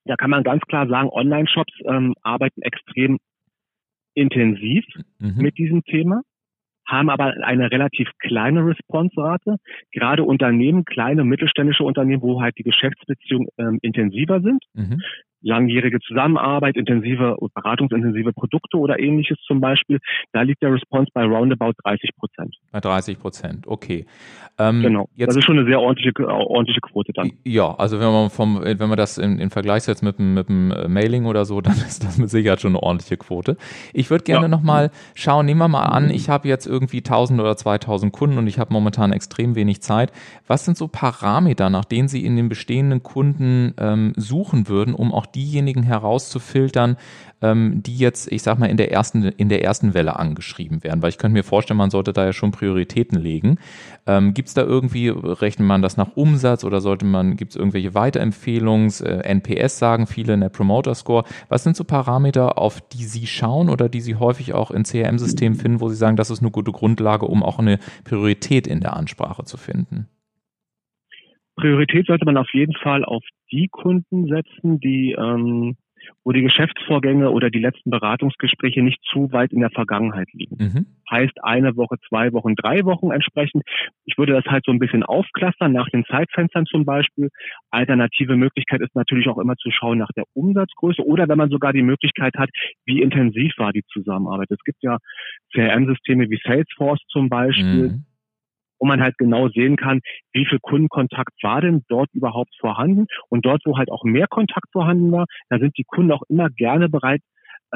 Da 0.04 0.14
kann 0.14 0.30
man 0.30 0.44
ganz 0.44 0.62
klar 0.66 0.86
sagen, 0.86 1.08
Online-Shops 1.08 1.72
ähm, 1.86 2.14
arbeiten 2.22 2.62
extrem 2.62 3.18
intensiv 4.14 4.84
mhm. 5.18 5.34
mit 5.42 5.58
diesem 5.58 5.82
Thema 5.82 6.22
haben 6.86 7.10
aber 7.10 7.34
eine 7.42 7.70
relativ 7.70 8.08
kleine 8.18 8.64
Response-Rate. 8.64 9.56
Gerade 9.92 10.24
Unternehmen, 10.24 10.84
kleine 10.84 11.24
mittelständische 11.24 11.84
Unternehmen, 11.84 12.22
wo 12.22 12.40
halt 12.40 12.56
die 12.58 12.62
Geschäftsbeziehungen 12.62 13.48
ähm, 13.58 13.78
intensiver 13.82 14.40
sind, 14.40 14.64
mhm 14.74 15.00
langjährige 15.46 16.00
Zusammenarbeit, 16.00 16.76
intensive, 16.76 17.36
beratungsintensive 17.54 18.32
Produkte 18.32 18.76
oder 18.78 18.98
ähnliches 18.98 19.38
zum 19.46 19.60
Beispiel, 19.60 19.98
da 20.32 20.42
liegt 20.42 20.62
der 20.62 20.72
Response 20.72 21.10
bei 21.14 21.24
roundabout 21.24 21.72
30 21.84 22.10
Prozent. 22.16 22.56
Bei 22.72 22.80
30 22.80 23.18
Prozent, 23.18 23.66
okay. 23.66 24.06
Ähm, 24.58 24.82
genau, 24.82 25.08
jetzt, 25.16 25.28
das 25.28 25.36
ist 25.36 25.44
schon 25.44 25.58
eine 25.58 25.66
sehr 25.66 25.80
ordentliche, 25.80 26.12
ordentliche 26.26 26.80
Quote 26.80 27.12
dann. 27.12 27.30
Ja, 27.44 27.74
also 27.74 28.00
wenn 28.00 28.10
man 28.10 28.30
vom, 28.30 28.60
wenn 28.62 28.88
man 28.88 28.96
das 28.96 29.18
in, 29.18 29.38
in 29.38 29.50
Vergleich 29.50 29.82
setzt 29.82 30.02
mit, 30.02 30.18
mit 30.18 30.48
dem 30.48 30.70
äh, 30.70 30.88
Mailing 30.88 31.26
oder 31.26 31.44
so, 31.44 31.60
dann 31.62 31.74
ist 31.74 32.02
das 32.04 32.18
mit 32.18 32.30
Sicherheit 32.30 32.60
schon 32.60 32.72
eine 32.72 32.82
ordentliche 32.82 33.16
Quote. 33.16 33.56
Ich 33.92 34.10
würde 34.10 34.24
gerne 34.24 34.46
ja. 34.46 34.48
nochmal 34.48 34.90
schauen, 35.14 35.46
nehmen 35.46 35.60
wir 35.60 35.68
mal 35.68 35.84
an, 35.84 36.10
ich 36.10 36.28
habe 36.28 36.48
jetzt 36.48 36.66
irgendwie 36.66 36.98
1000 36.98 37.40
oder 37.40 37.56
2000 37.56 38.12
Kunden 38.12 38.38
und 38.38 38.46
ich 38.46 38.58
habe 38.58 38.72
momentan 38.72 39.12
extrem 39.12 39.54
wenig 39.54 39.82
Zeit. 39.82 40.10
Was 40.46 40.64
sind 40.64 40.76
so 40.76 40.88
Parameter, 40.88 41.70
nach 41.70 41.84
denen 41.84 42.08
Sie 42.08 42.24
in 42.24 42.36
den 42.36 42.48
bestehenden 42.48 43.02
Kunden 43.02 43.74
ähm, 43.78 44.12
suchen 44.16 44.68
würden, 44.68 44.94
um 44.94 45.12
auch 45.12 45.26
diejenigen 45.36 45.82
herauszufiltern, 45.82 46.96
ähm, 47.42 47.82
die 47.82 47.96
jetzt, 47.96 48.32
ich 48.32 48.42
sag 48.42 48.58
mal, 48.58 48.66
in 48.66 48.78
der 48.78 48.90
ersten, 48.90 49.24
in 49.24 49.48
der 49.48 49.62
ersten 49.62 49.94
Welle 49.94 50.18
angeschrieben 50.18 50.82
werden. 50.82 51.02
Weil 51.02 51.10
ich 51.10 51.18
könnte 51.18 51.34
mir 51.34 51.44
vorstellen, 51.44 51.76
man 51.76 51.90
sollte 51.90 52.12
da 52.12 52.24
ja 52.24 52.32
schon 52.32 52.50
Prioritäten 52.50 53.18
legen. 53.18 53.58
Ähm, 54.06 54.32
gibt 54.32 54.48
es 54.48 54.54
da 54.54 54.62
irgendwie, 54.62 55.08
rechnet 55.08 55.68
man 55.68 55.82
das 55.82 55.96
nach 55.96 56.16
Umsatz 56.16 56.64
oder 56.64 56.80
sollte 56.80 57.04
man, 57.04 57.36
gibt 57.36 57.52
es 57.52 57.56
irgendwelche 57.56 57.94
Weiterempfehlungs, 57.94 59.02
äh, 59.02 59.18
NPS 59.18 59.78
sagen 59.78 60.06
viele, 60.06 60.36
Net 60.36 60.52
Promoter 60.52 60.94
Score? 60.94 61.24
Was 61.48 61.62
sind 61.62 61.76
so 61.76 61.84
Parameter, 61.84 62.58
auf 62.58 62.80
die 62.80 63.04
Sie 63.04 63.26
schauen 63.26 63.68
oder 63.68 63.88
die 63.88 64.00
Sie 64.00 64.16
häufig 64.16 64.54
auch 64.54 64.70
in 64.70 64.84
CRM-Systemen 64.84 65.58
finden, 65.58 65.80
wo 65.80 65.88
Sie 65.90 65.96
sagen, 65.96 66.16
das 66.16 66.30
ist 66.30 66.40
eine 66.40 66.50
gute 66.50 66.72
Grundlage, 66.72 67.26
um 67.26 67.42
auch 67.42 67.58
eine 67.58 67.78
Priorität 68.04 68.66
in 68.66 68.80
der 68.80 68.96
Ansprache 68.96 69.44
zu 69.44 69.58
finden? 69.58 70.08
Priorität 71.56 72.06
sollte 72.06 72.24
man 72.24 72.36
auf 72.36 72.52
jeden 72.52 72.74
Fall 72.74 73.04
auf 73.04 73.24
die 73.50 73.68
Kunden 73.68 74.26
setzen, 74.26 74.78
die 74.80 75.12
ähm, 75.18 75.76
wo 76.24 76.32
die 76.32 76.42
Geschäftsvorgänge 76.42 77.30
oder 77.30 77.50
die 77.50 77.58
letzten 77.58 77.90
Beratungsgespräche 77.90 78.82
nicht 78.82 79.00
zu 79.10 79.32
weit 79.32 79.52
in 79.52 79.60
der 79.60 79.70
Vergangenheit 79.70 80.28
liegen. 80.32 80.56
Mhm. 80.58 80.86
Heißt 81.10 81.42
eine 81.42 81.76
Woche, 81.76 81.96
zwei 82.08 82.32
Wochen, 82.32 82.54
drei 82.54 82.84
Wochen 82.84 83.10
entsprechend. 83.10 83.62
Ich 84.04 84.18
würde 84.18 84.32
das 84.32 84.44
halt 84.46 84.64
so 84.64 84.72
ein 84.72 84.78
bisschen 84.78 85.02
aufklastern 85.02 85.72
nach 85.72 85.88
den 85.88 86.04
Zeitfenstern 86.04 86.66
zum 86.66 86.84
Beispiel. 86.84 87.28
Alternative 87.70 88.36
Möglichkeit 88.36 88.80
ist 88.80 88.94
natürlich 88.94 89.28
auch 89.28 89.38
immer 89.38 89.56
zu 89.56 89.70
schauen 89.70 89.98
nach 89.98 90.10
der 90.16 90.24
Umsatzgröße 90.34 91.04
oder 91.04 91.28
wenn 91.28 91.38
man 91.38 91.50
sogar 91.50 91.72
die 91.72 91.82
Möglichkeit 91.82 92.34
hat, 92.36 92.50
wie 92.84 93.02
intensiv 93.02 93.52
war 93.58 93.72
die 93.72 93.84
Zusammenarbeit. 93.92 94.50
Es 94.50 94.62
gibt 94.64 94.82
ja 94.82 94.98
CRM-Systeme 95.52 96.28
wie 96.30 96.40
Salesforce 96.44 97.00
zum 97.08 97.28
Beispiel. 97.28 97.88
Mhm 97.88 98.06
wo 98.78 98.86
man 98.86 99.00
halt 99.00 99.18
genau 99.18 99.48
sehen 99.48 99.76
kann, 99.76 100.00
wie 100.32 100.46
viel 100.46 100.58
Kundenkontakt 100.60 101.32
war 101.42 101.60
denn 101.60 101.84
dort 101.88 102.08
überhaupt 102.12 102.54
vorhanden. 102.60 103.06
Und 103.28 103.46
dort, 103.46 103.62
wo 103.64 103.76
halt 103.76 103.90
auch 103.90 104.04
mehr 104.04 104.26
Kontakt 104.28 104.68
vorhanden 104.72 105.12
war, 105.12 105.26
da 105.48 105.58
sind 105.58 105.76
die 105.78 105.84
Kunden 105.84 106.12
auch 106.12 106.22
immer 106.28 106.50
gerne 106.50 106.88
bereit, 106.88 107.20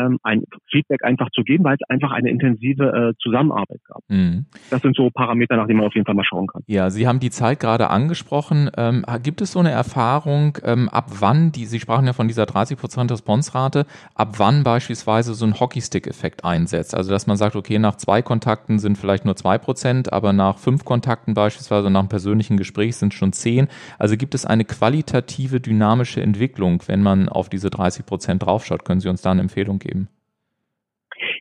ähm, 0.06 0.18
ein 0.22 0.44
Feedback 0.70 1.04
einfach 1.04 1.30
zu 1.30 1.42
geben, 1.42 1.64
weil 1.64 1.74
es 1.74 1.88
einfach 1.88 2.10
eine 2.12 2.30
intensive 2.30 2.84
äh, 2.84 3.14
Zusammenarbeit 3.22 3.80
gab. 3.84 4.02
Mhm. 4.08 4.46
Das 4.70 4.82
sind 4.82 4.96
so 4.96 5.10
Parameter, 5.10 5.56
nach 5.56 5.66
denen 5.66 5.78
man 5.78 5.86
auf 5.86 5.94
jeden 5.94 6.06
Fall 6.06 6.14
mal 6.14 6.24
schauen 6.24 6.46
kann. 6.46 6.62
Ja, 6.66 6.90
Sie 6.90 7.06
haben 7.06 7.20
die 7.20 7.30
Zeit 7.30 7.60
gerade 7.60 7.90
angesprochen. 7.90 8.70
Ähm, 8.76 9.04
gibt 9.22 9.40
es 9.40 9.52
so 9.52 9.58
eine 9.58 9.70
Erfahrung, 9.70 10.58
ähm, 10.64 10.88
ab 10.88 11.06
wann, 11.20 11.52
die, 11.52 11.66
Sie 11.66 11.80
sprachen 11.80 12.06
ja 12.06 12.12
von 12.12 12.28
dieser 12.28 12.44
30% 12.44 13.10
Response-Rate, 13.10 13.86
ab 14.14 14.34
wann 14.38 14.62
beispielsweise 14.62 15.34
so 15.34 15.44
ein 15.46 15.58
Hockeystick-Effekt 15.58 16.44
einsetzt? 16.44 16.94
Also, 16.94 17.10
dass 17.10 17.26
man 17.26 17.36
sagt, 17.36 17.56
okay, 17.56 17.78
nach 17.78 17.96
zwei 17.96 18.22
Kontakten 18.22 18.78
sind 18.78 18.98
vielleicht 18.98 19.24
nur 19.24 19.36
zwei 19.36 19.58
Prozent, 19.58 20.12
aber 20.12 20.32
nach 20.32 20.58
fünf 20.58 20.84
Kontakten 20.84 21.34
beispielsweise, 21.34 21.90
nach 21.90 22.00
einem 22.00 22.08
persönlichen 22.08 22.56
Gespräch 22.56 22.96
sind 22.96 23.14
schon 23.14 23.32
zehn. 23.32 23.68
Also 23.98 24.16
gibt 24.16 24.34
es 24.34 24.44
eine 24.44 24.64
qualitative, 24.64 25.60
dynamische 25.60 26.22
Entwicklung, 26.22 26.82
wenn 26.86 27.02
man 27.02 27.28
auf 27.28 27.48
diese 27.48 27.70
30 27.70 28.06
Prozent 28.06 28.42
draufschaut? 28.44 28.84
Können 28.84 29.00
Sie 29.00 29.08
uns 29.08 29.22
da 29.22 29.30
eine 29.30 29.40
Empfehlung 29.40 29.78
geben? 29.78 29.89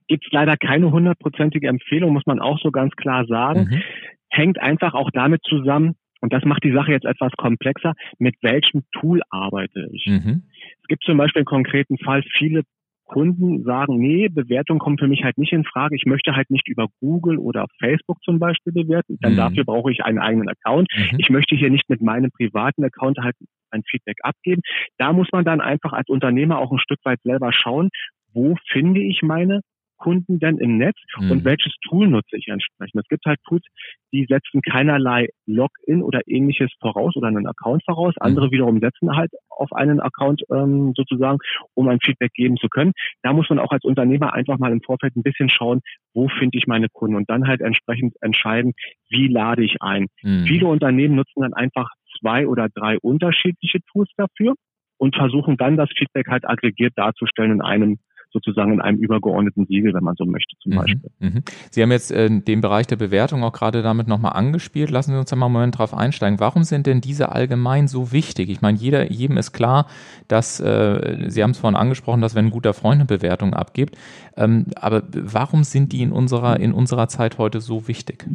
Gibt 0.07 0.25
es 0.25 0.31
leider 0.31 0.57
keine 0.57 0.91
hundertprozentige 0.91 1.67
Empfehlung, 1.67 2.13
muss 2.13 2.25
man 2.25 2.39
auch 2.39 2.59
so 2.59 2.71
ganz 2.71 2.95
klar 2.95 3.25
sagen. 3.25 3.69
Mhm. 3.71 3.81
Hängt 4.29 4.59
einfach 4.59 4.93
auch 4.93 5.09
damit 5.11 5.41
zusammen, 5.43 5.95
und 6.21 6.33
das 6.33 6.43
macht 6.43 6.63
die 6.63 6.73
Sache 6.73 6.91
jetzt 6.91 7.05
etwas 7.05 7.31
komplexer, 7.37 7.93
mit 8.17 8.35
welchem 8.41 8.83
Tool 8.91 9.21
arbeite 9.29 9.89
ich. 9.93 10.05
Mhm. 10.07 10.43
Es 10.81 10.87
gibt 10.87 11.03
zum 11.03 11.17
Beispiel 11.17 11.41
einen 11.41 11.45
konkreten 11.45 11.97
Fall, 11.97 12.23
viele 12.37 12.63
Kunden 13.05 13.63
sagen, 13.63 13.97
nee, 13.97 14.29
Bewertung 14.29 14.77
kommt 14.77 14.99
für 14.99 15.07
mich 15.07 15.23
halt 15.23 15.37
nicht 15.37 15.51
in 15.51 15.65
Frage. 15.65 15.95
Ich 15.95 16.05
möchte 16.05 16.35
halt 16.35 16.51
nicht 16.51 16.67
über 16.67 16.87
Google 16.99 17.39
oder 17.39 17.65
Facebook 17.79 18.21
zum 18.23 18.37
Beispiel 18.37 18.71
bewerten. 18.71 19.17
Dann 19.19 19.33
mhm. 19.33 19.37
dafür 19.37 19.65
brauche 19.65 19.91
ich 19.91 20.03
einen 20.03 20.19
eigenen 20.19 20.47
Account. 20.47 20.87
Mhm. 20.95 21.17
Ich 21.17 21.29
möchte 21.29 21.55
hier 21.55 21.71
nicht 21.71 21.89
mit 21.89 22.01
meinem 22.01 22.29
privaten 22.29 22.83
Account 22.83 23.17
halt 23.17 23.35
ein 23.71 23.81
Feedback 23.83 24.17
abgeben. 24.21 24.61
Da 24.97 25.11
muss 25.11 25.27
man 25.31 25.43
dann 25.43 25.59
einfach 25.59 25.91
als 25.91 26.07
Unternehmer 26.07 26.59
auch 26.59 26.71
ein 26.71 26.79
Stück 26.79 26.99
weit 27.03 27.19
selber 27.23 27.51
schauen, 27.51 27.89
wo 28.33 28.55
finde 28.71 29.01
ich 29.01 29.21
meine 29.21 29.61
Kunden 29.99 30.39
denn 30.39 30.57
im 30.57 30.77
Netz 30.77 30.97
mhm. 31.19 31.31
und 31.31 31.45
welches 31.45 31.73
Tool 31.87 32.07
nutze 32.07 32.37
ich 32.37 32.47
entsprechend. 32.47 33.01
Es 33.01 33.07
gibt 33.07 33.25
halt 33.25 33.39
Tools, 33.47 33.63
die 34.11 34.25
setzen 34.27 34.61
keinerlei 34.61 35.27
Login 35.45 36.01
oder 36.01 36.21
ähnliches 36.25 36.71
voraus 36.81 37.15
oder 37.15 37.27
einen 37.27 37.45
Account 37.45 37.83
voraus. 37.85 38.15
Mhm. 38.15 38.25
Andere 38.25 38.51
wiederum 38.51 38.79
setzen 38.79 39.15
halt 39.15 39.31
auf 39.49 39.71
einen 39.73 39.99
Account 39.99 40.41
ähm, 40.51 40.93
sozusagen, 40.95 41.39
um 41.75 41.87
ein 41.89 41.99
Feedback 42.01 42.33
geben 42.33 42.57
zu 42.57 42.69
können. 42.69 42.93
Da 43.21 43.33
muss 43.33 43.49
man 43.49 43.59
auch 43.59 43.71
als 43.71 43.83
Unternehmer 43.83 44.33
einfach 44.33 44.57
mal 44.57 44.71
im 44.71 44.81
Vorfeld 44.81 45.15
ein 45.15 45.23
bisschen 45.23 45.49
schauen, 45.49 45.81
wo 46.13 46.29
finde 46.29 46.57
ich 46.57 46.65
meine 46.65 46.87
Kunden 46.89 47.15
und 47.15 47.29
dann 47.29 47.47
halt 47.47 47.61
entsprechend 47.61 48.15
entscheiden, 48.21 48.73
wie 49.09 49.27
lade 49.27 49.63
ich 49.63 49.81
ein. 49.81 50.07
Mhm. 50.23 50.45
Viele 50.45 50.67
Unternehmen 50.67 51.15
nutzen 51.15 51.41
dann 51.41 51.53
einfach 51.53 51.89
zwei 52.19 52.47
oder 52.47 52.69
drei 52.73 52.97
unterschiedliche 52.99 53.79
Tools 53.91 54.09
dafür 54.15 54.55
und 54.97 55.15
versuchen 55.15 55.57
dann 55.57 55.77
das 55.77 55.89
Feedback 55.97 56.27
halt 56.27 56.47
aggregiert 56.47 56.93
darzustellen 56.95 57.51
in 57.51 57.61
einem 57.61 57.99
sozusagen 58.31 58.73
in 58.73 58.81
einem 58.81 58.97
übergeordneten 58.99 59.65
Siegel, 59.65 59.93
wenn 59.93 60.03
man 60.03 60.15
so 60.15 60.25
möchte 60.25 60.55
zum 60.59 60.73
mhm, 60.73 60.75
Beispiel. 60.77 61.11
Mhm. 61.19 61.43
Sie 61.71 61.81
haben 61.81 61.91
jetzt 61.91 62.11
äh, 62.11 62.29
den 62.29 62.61
Bereich 62.61 62.87
der 62.87 62.95
Bewertung 62.95 63.43
auch 63.43 63.53
gerade 63.53 63.81
damit 63.81 64.07
nochmal 64.07 64.33
angespielt. 64.33 64.91
Lassen 64.91 65.11
Sie 65.11 65.17
uns 65.17 65.29
da 65.29 65.35
mal 65.35 65.47
einen 65.47 65.53
Moment 65.53 65.77
drauf 65.77 65.93
einsteigen. 65.93 66.39
Warum 66.39 66.63
sind 66.63 66.87
denn 66.87 67.01
diese 67.01 67.31
allgemein 67.31 67.87
so 67.87 68.11
wichtig? 68.11 68.49
Ich 68.49 68.61
meine, 68.61 68.77
jeder, 68.77 69.11
jedem 69.11 69.37
ist 69.37 69.51
klar, 69.51 69.87
dass, 70.27 70.59
äh, 70.59 71.25
Sie 71.29 71.43
haben 71.43 71.51
es 71.51 71.59
vorhin 71.59 71.77
angesprochen, 71.77 72.21
dass 72.21 72.35
wenn 72.35 72.45
ein 72.45 72.51
guter 72.51 72.73
Freund 72.73 72.99
eine 72.99 73.05
Bewertung 73.05 73.53
abgibt, 73.53 73.97
ähm, 74.37 74.67
aber 74.75 75.03
warum 75.11 75.63
sind 75.63 75.91
die 75.93 76.01
in 76.01 76.11
unserer, 76.11 76.59
in 76.59 76.73
unserer 76.73 77.07
Zeit 77.07 77.37
heute 77.37 77.61
so 77.61 77.87
wichtig? 77.87 78.25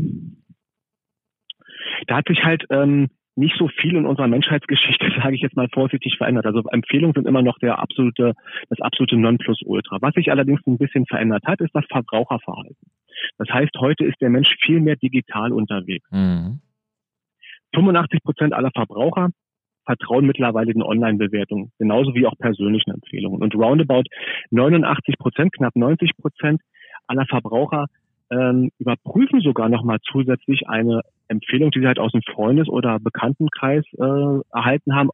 Da 2.07 2.17
hat 2.17 2.29
sich 2.29 2.45
halt 2.45 2.65
ähm, 2.71 3.09
nicht 3.37 3.57
so 3.59 3.69
viel 3.69 3.97
in 3.97 4.07
unserer 4.07 4.29
Menschheitsgeschichte, 4.29 5.11
sage 5.23 5.35
ich 5.35 5.43
jetzt 5.43 5.57
mal 5.57 5.69
vorsichtig, 5.73 6.17
verändert. 6.17 6.47
Also 6.47 6.63
Empfehlungen 6.71 7.15
sind 7.15 7.27
immer 7.27 7.43
noch 7.43 7.59
der 7.59 7.79
absolute, 7.79 8.35
das 8.69 8.81
absolute 8.81 9.17
Nonplusultra. 9.17 9.99
Was 10.01 10.15
sich 10.15 10.31
allerdings 10.31 10.61
ein 10.67 10.79
bisschen 10.79 11.07
verändert 11.07 11.45
hat, 11.45 11.61
ist 11.61 11.75
das 11.75 11.85
Verbraucherverhalten. 11.91 12.77
Das 13.39 13.49
heißt, 13.49 13.77
heute 13.79 14.05
ist 14.05 14.21
der 14.21 14.31
Mensch 14.31 14.55
viel 14.63 14.81
mehr 14.81 14.97
digital 14.97 15.53
unterwegs. 15.53 16.07
Mhm. 16.11 16.61
85 17.75 18.23
Prozent 18.23 18.53
aller 18.53 18.71
Verbraucher 18.71 19.31
vertrauen 19.85 20.27
mittlerweile 20.27 20.73
den 20.73 20.83
Online-Bewertungen, 20.83 21.73
genauso 21.79 22.15
wie 22.15 22.27
auch 22.27 22.37
persönlichen 22.39 22.91
Empfehlungen. 22.91 23.43
Und 23.43 23.55
roundabout 23.55 24.05
89 24.51 25.19
Prozent, 25.19 25.53
knapp 25.53 25.77
90 25.77 26.17
Prozent 26.17 26.63
aller 27.07 27.27
Verbraucher 27.27 27.87
ähm, 28.31 28.71
überprüfen 28.79 29.41
sogar 29.41 29.69
nochmal 29.69 29.99
zusätzlich 30.11 30.69
eine 30.69 31.03
Empfehlung, 31.29 31.71
die 31.71 31.81
sie 31.81 31.87
halt 31.87 31.99
aus 31.99 32.13
dem 32.13 32.23
Freundes- 32.23 32.69
oder 32.69 32.99
Bekanntenkreis 32.99 33.85
äh, 33.95 34.41
erhalten 34.53 34.95
haben, 34.95 35.11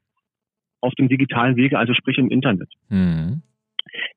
auf 0.80 0.94
dem 0.94 1.08
digitalen 1.08 1.56
Wege, 1.56 1.78
also 1.78 1.94
sprich 1.94 2.18
im 2.18 2.30
Internet. 2.30 2.70
Mhm. 2.88 3.42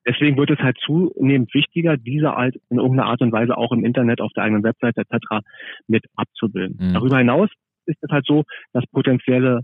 Deswegen 0.06 0.36
wird 0.36 0.50
es 0.50 0.58
halt 0.58 0.78
zunehmend 0.84 1.52
wichtiger, 1.54 1.96
diese 1.96 2.32
halt 2.32 2.56
in 2.70 2.78
irgendeiner 2.78 3.08
Art 3.08 3.20
und 3.22 3.32
Weise 3.32 3.56
auch 3.56 3.72
im 3.72 3.84
Internet, 3.84 4.20
auf 4.20 4.32
der 4.32 4.44
eigenen 4.44 4.62
Webseite 4.62 5.02
etc. 5.02 5.44
mit 5.88 6.04
abzubilden. 6.16 6.76
Mhm. 6.78 6.94
Darüber 6.94 7.18
hinaus 7.18 7.50
ist 7.86 7.98
es 8.00 8.10
halt 8.10 8.26
so, 8.26 8.44
dass 8.72 8.84
potenzielle 8.92 9.60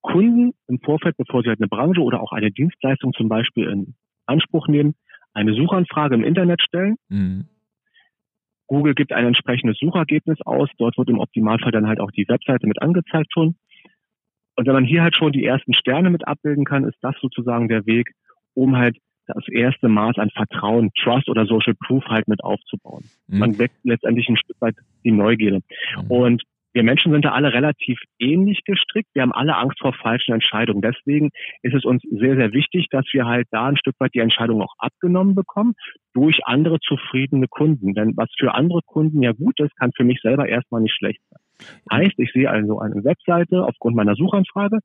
Kunden 0.00 0.52
im 0.66 0.80
Vorfeld, 0.80 1.16
bevor 1.16 1.42
sie 1.42 1.48
halt 1.48 1.60
eine 1.60 1.68
Branche 1.68 2.00
oder 2.00 2.22
auch 2.22 2.32
eine 2.32 2.50
Dienstleistung 2.50 3.12
zum 3.12 3.28
Beispiel 3.28 3.68
in 3.68 3.94
Anspruch 4.26 4.66
nehmen, 4.68 4.94
eine 5.34 5.54
Suchanfrage 5.54 6.14
im 6.14 6.24
Internet 6.24 6.62
stellen. 6.62 6.96
Mhm. 7.08 7.46
Google 8.70 8.94
gibt 8.94 9.12
ein 9.12 9.26
entsprechendes 9.26 9.78
Suchergebnis 9.78 10.38
aus. 10.46 10.68
Dort 10.78 10.96
wird 10.96 11.08
im 11.08 11.18
Optimalfall 11.18 11.72
dann 11.72 11.88
halt 11.88 11.98
auch 11.98 12.12
die 12.12 12.28
Webseite 12.28 12.68
mit 12.68 12.80
angezeigt 12.80 13.32
schon. 13.32 13.56
Und 14.54 14.66
wenn 14.66 14.74
man 14.74 14.84
hier 14.84 15.02
halt 15.02 15.16
schon 15.16 15.32
die 15.32 15.44
ersten 15.44 15.74
Sterne 15.74 16.08
mit 16.08 16.26
abbilden 16.28 16.64
kann, 16.64 16.84
ist 16.84 16.96
das 17.02 17.16
sozusagen 17.20 17.66
der 17.66 17.84
Weg, 17.86 18.12
um 18.54 18.76
halt 18.76 18.96
das 19.26 19.48
erste 19.48 19.88
Maß 19.88 20.18
an 20.18 20.30
Vertrauen, 20.30 20.90
Trust 21.02 21.28
oder 21.28 21.46
Social 21.46 21.74
Proof 21.74 22.04
halt 22.04 22.28
mit 22.28 22.44
aufzubauen. 22.44 23.04
Mhm. 23.26 23.38
Man 23.40 23.58
weckt 23.58 23.74
letztendlich 23.82 24.28
ein 24.28 24.36
Stück 24.36 24.56
weit 24.60 24.76
die 25.04 25.10
Neugierde. 25.10 25.62
Mhm. 25.96 26.06
Und 26.08 26.42
wir 26.72 26.84
Menschen 26.84 27.12
sind 27.12 27.24
da 27.24 27.32
alle 27.32 27.52
relativ 27.52 27.98
ähnlich 28.18 28.62
gestrickt. 28.64 29.08
Wir 29.12 29.22
haben 29.22 29.32
alle 29.32 29.56
Angst 29.56 29.80
vor 29.80 29.92
falschen 29.92 30.34
Entscheidungen. 30.34 30.82
Deswegen 30.82 31.30
ist 31.62 31.74
es 31.74 31.84
uns 31.84 32.02
sehr, 32.02 32.36
sehr 32.36 32.52
wichtig, 32.52 32.86
dass 32.90 33.04
wir 33.12 33.26
halt 33.26 33.48
da 33.50 33.66
ein 33.66 33.76
Stück 33.76 33.96
weit 33.98 34.14
die 34.14 34.20
Entscheidung 34.20 34.62
auch 34.62 34.74
abgenommen 34.78 35.34
bekommen 35.34 35.74
durch 36.14 36.40
andere 36.44 36.78
zufriedene 36.80 37.48
Kunden. 37.48 37.94
Denn 37.94 38.16
was 38.16 38.28
für 38.38 38.54
andere 38.54 38.80
Kunden 38.86 39.22
ja 39.22 39.32
gut 39.32 39.58
ist, 39.58 39.74
kann 39.76 39.90
für 39.96 40.04
mich 40.04 40.20
selber 40.22 40.48
erstmal 40.48 40.80
nicht 40.80 40.94
schlecht 40.94 41.20
sein. 41.28 41.40
Heißt, 41.92 42.18
ich 42.18 42.30
sehe 42.32 42.48
also 42.48 42.78
eine 42.78 43.02
Webseite 43.04 43.64
aufgrund 43.64 43.96
meiner 43.96 44.14
Suchanfrage, 44.14 44.78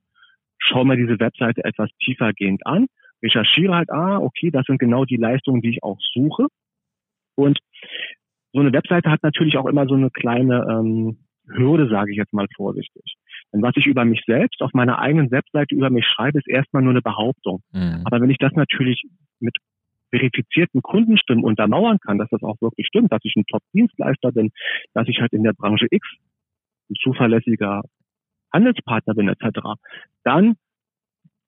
schaue 0.58 0.86
mir 0.86 0.96
diese 0.96 1.20
Webseite 1.20 1.64
etwas 1.64 1.90
tiefergehend 2.04 2.66
an, 2.66 2.86
recherchiere 3.22 3.74
halt, 3.74 3.90
ah, 3.90 4.18
okay, 4.18 4.50
das 4.50 4.66
sind 4.66 4.78
genau 4.78 5.04
die 5.04 5.16
Leistungen, 5.16 5.62
die 5.62 5.70
ich 5.70 5.82
auch 5.82 5.98
suche. 6.12 6.46
Und 7.36 7.58
so 8.52 8.60
eine 8.60 8.72
Webseite 8.72 9.10
hat 9.10 9.22
natürlich 9.22 9.56
auch 9.56 9.66
immer 9.66 9.86
so 9.86 9.94
eine 9.94 10.10
kleine 10.10 10.66
ähm, 10.68 11.25
Hürde, 11.46 11.88
sage 11.88 12.12
ich 12.12 12.16
jetzt 12.16 12.32
mal 12.32 12.46
vorsichtig. 12.54 13.16
Denn 13.52 13.62
was 13.62 13.76
ich 13.76 13.86
über 13.86 14.04
mich 14.04 14.22
selbst 14.26 14.60
auf 14.62 14.72
meiner 14.72 14.98
eigenen 14.98 15.30
Webseite 15.30 15.74
über 15.74 15.90
mich 15.90 16.04
schreibe, 16.06 16.38
ist 16.38 16.48
erstmal 16.48 16.82
nur 16.82 16.92
eine 16.92 17.02
Behauptung. 17.02 17.62
Mhm. 17.72 18.02
Aber 18.04 18.20
wenn 18.20 18.30
ich 18.30 18.38
das 18.38 18.52
natürlich 18.52 19.04
mit 19.40 19.56
verifizierten 20.10 20.82
Kundenstimmen 20.82 21.44
untermauern 21.44 21.98
kann, 21.98 22.18
dass 22.18 22.28
das 22.30 22.42
auch 22.42 22.60
wirklich 22.60 22.86
stimmt, 22.86 23.12
dass 23.12 23.20
ich 23.24 23.34
ein 23.36 23.44
Top-Dienstleister 23.46 24.32
bin, 24.32 24.50
dass 24.94 25.08
ich 25.08 25.20
halt 25.20 25.32
in 25.32 25.42
der 25.42 25.52
Branche 25.52 25.86
X 25.90 26.06
ein 26.90 26.94
zuverlässiger 27.02 27.82
Handelspartner 28.52 29.14
bin 29.14 29.28
etc., 29.28 29.60
dann 30.22 30.56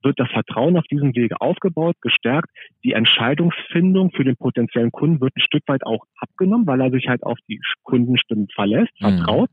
wird 0.03 0.19
das 0.19 0.31
Vertrauen 0.31 0.77
auf 0.77 0.85
diesem 0.85 1.15
Wege 1.15 1.41
aufgebaut, 1.41 1.97
gestärkt. 2.01 2.51
Die 2.85 2.93
Entscheidungsfindung 2.93 4.11
für 4.13 4.25
den 4.25 4.37
potenziellen 4.37 4.93
Kunden 4.93 5.21
wird 5.21 5.37
ein 5.37 5.43
Stück 5.43 5.63
weit 5.67 5.85
auch 5.85 6.05
abgenommen, 6.17 6.67
weil 6.67 6.81
er 6.81 6.91
sich 6.91 7.09
halt 7.09 7.23
auf 7.23 7.39
die 7.49 7.61
Kundenstimmen 7.83 8.49
verlässt, 8.55 8.93
mhm. 9.01 9.19
vertraut. 9.19 9.51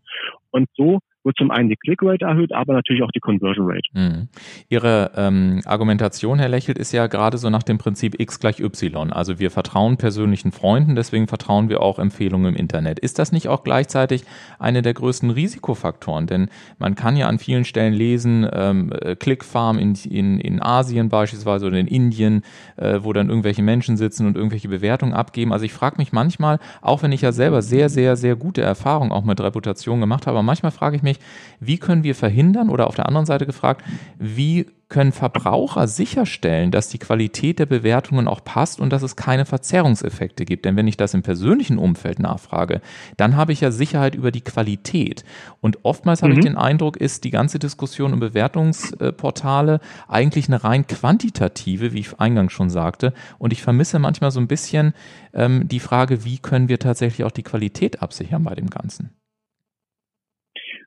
Und 0.51 0.69
so 0.75 0.99
wird 1.25 1.37
zum 1.37 1.51
einen 1.51 1.69
die 1.69 1.75
Clickrate 1.75 2.25
erhöht, 2.25 2.53
aber 2.53 2.73
natürlich 2.73 3.03
auch 3.03 3.11
die 3.11 3.19
Conversion 3.19 3.65
Rate. 3.67 3.89
Mhm. 3.93 4.27
Ihre 4.69 5.11
ähm, 5.15 5.61
Argumentation, 5.65 6.39
Herr 6.39 6.49
Lächelt, 6.49 6.77
ist 6.77 6.91
ja 6.91 7.07
gerade 7.07 7.37
so 7.37 7.49
nach 7.49 7.63
dem 7.63 7.77
Prinzip 7.77 8.19
X 8.19 8.39
gleich 8.39 8.59
Y. 8.59 9.11
Also 9.11 9.39
wir 9.39 9.51
vertrauen 9.51 9.97
persönlichen 9.97 10.51
Freunden, 10.51 10.95
deswegen 10.95 11.27
vertrauen 11.27 11.69
wir 11.69 11.81
auch 11.81 11.99
Empfehlungen 11.99 12.53
im 12.53 12.55
Internet. 12.55 12.99
Ist 12.99 13.19
das 13.19 13.31
nicht 13.31 13.47
auch 13.47 13.63
gleichzeitig 13.63 14.23
eine 14.59 14.81
der 14.81 14.93
größten 14.93 15.31
Risikofaktoren? 15.31 16.27
Denn 16.27 16.49
man 16.77 16.95
kann 16.95 17.17
ja 17.17 17.27
an 17.27 17.39
vielen 17.39 17.65
Stellen 17.65 17.93
lesen, 17.93 18.47
ähm, 18.51 18.93
Clickfarm 19.19 19.79
in, 19.79 19.95
in, 20.09 20.39
in 20.39 20.61
Asien 20.61 21.09
beispielsweise 21.09 21.65
oder 21.65 21.77
in 21.77 21.87
Indien, 21.87 22.43
äh, 22.77 22.99
wo 23.01 23.13
dann 23.13 23.29
irgendwelche 23.29 23.63
Menschen 23.63 23.97
sitzen 23.97 24.27
und 24.27 24.35
irgendwelche 24.35 24.67
Bewertungen 24.67 25.13
abgeben. 25.13 25.53
Also 25.53 25.65
ich 25.65 25.73
frage 25.73 25.97
mich 25.97 26.11
manchmal, 26.11 26.59
auch 26.81 27.01
wenn 27.01 27.11
ich 27.11 27.21
ja 27.21 27.31
selber 27.31 27.61
sehr, 27.61 27.89
sehr, 27.89 28.15
sehr 28.15 28.35
gute 28.35 28.61
Erfahrungen 28.61 29.11
auch 29.11 29.23
mit 29.23 29.41
Reputation 29.41 29.99
gemacht 29.99 30.27
habe, 30.27 30.43
manchmal 30.43 30.71
frage 30.71 30.95
ich 30.95 31.03
mich, 31.03 31.14
wie 31.59 31.77
können 31.77 32.03
wir 32.03 32.15
verhindern 32.15 32.69
oder 32.69 32.87
auf 32.87 32.95
der 32.95 33.07
anderen 33.07 33.25
Seite 33.25 33.45
gefragt, 33.45 33.83
wie 34.19 34.67
können 34.87 35.11
Verbraucher 35.11 35.87
sicherstellen, 35.87 36.69
dass 36.69 36.89
die 36.89 36.99
Qualität 36.99 37.57
der 37.57 37.65
Bewertungen 37.65 38.27
auch 38.27 38.43
passt 38.43 38.79
und 38.79 38.91
dass 38.91 39.01
es 39.01 39.15
keine 39.15 39.45
Verzerrungseffekte 39.45 40.45
gibt? 40.45 40.65
Denn 40.65 40.75
wenn 40.75 40.87
ich 40.87 40.97
das 40.97 41.13
im 41.15 41.23
persönlichen 41.23 41.79
Umfeld 41.79 42.19
nachfrage, 42.19 42.81
dann 43.17 43.35
habe 43.35 43.51
ich 43.51 43.61
ja 43.61 43.71
Sicherheit 43.71 44.13
über 44.13 44.31
die 44.31 44.41
Qualität. 44.41 45.25
Und 45.59 45.83
oftmals 45.83 46.21
mhm. 46.21 46.25
habe 46.25 46.33
ich 46.33 46.39
mhm. 46.39 46.49
den 46.49 46.57
Eindruck, 46.57 46.97
ist 46.97 47.23
die 47.23 47.31
ganze 47.31 47.57
Diskussion 47.57 48.13
um 48.13 48.19
Bewertungsportale 48.19 49.79
eigentlich 50.07 50.47
eine 50.47 50.63
rein 50.63 50.85
quantitative, 50.85 51.93
wie 51.93 51.99
ich 51.99 52.19
eingangs 52.19 52.53
schon 52.53 52.69
sagte. 52.69 53.13
Und 53.39 53.53
ich 53.53 53.63
vermisse 53.63 53.97
manchmal 53.97 54.31
so 54.31 54.39
ein 54.39 54.47
bisschen 54.47 54.93
ähm, 55.33 55.67
die 55.67 55.79
Frage, 55.79 56.25
wie 56.25 56.37
können 56.37 56.69
wir 56.69 56.77
tatsächlich 56.77 57.25
auch 57.25 57.31
die 57.31 57.43
Qualität 57.43 58.03
absichern 58.03 58.43
bei 58.43 58.53
dem 58.53 58.69
Ganzen? 58.69 59.09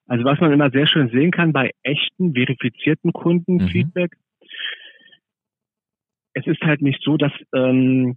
Also 0.08 0.24
was 0.24 0.40
man 0.40 0.52
immer 0.52 0.70
sehr 0.70 0.86
schön 0.86 1.10
sehen 1.10 1.30
kann 1.30 1.52
bei 1.52 1.70
echten, 1.82 2.34
verifizierten 2.34 3.12
Kundenfeedback, 3.12 4.12
mhm. 4.12 4.48
es 6.32 6.46
ist 6.46 6.62
halt 6.62 6.82
nicht 6.82 7.02
so, 7.02 7.16
dass 7.16 7.32
ähm, 7.54 8.16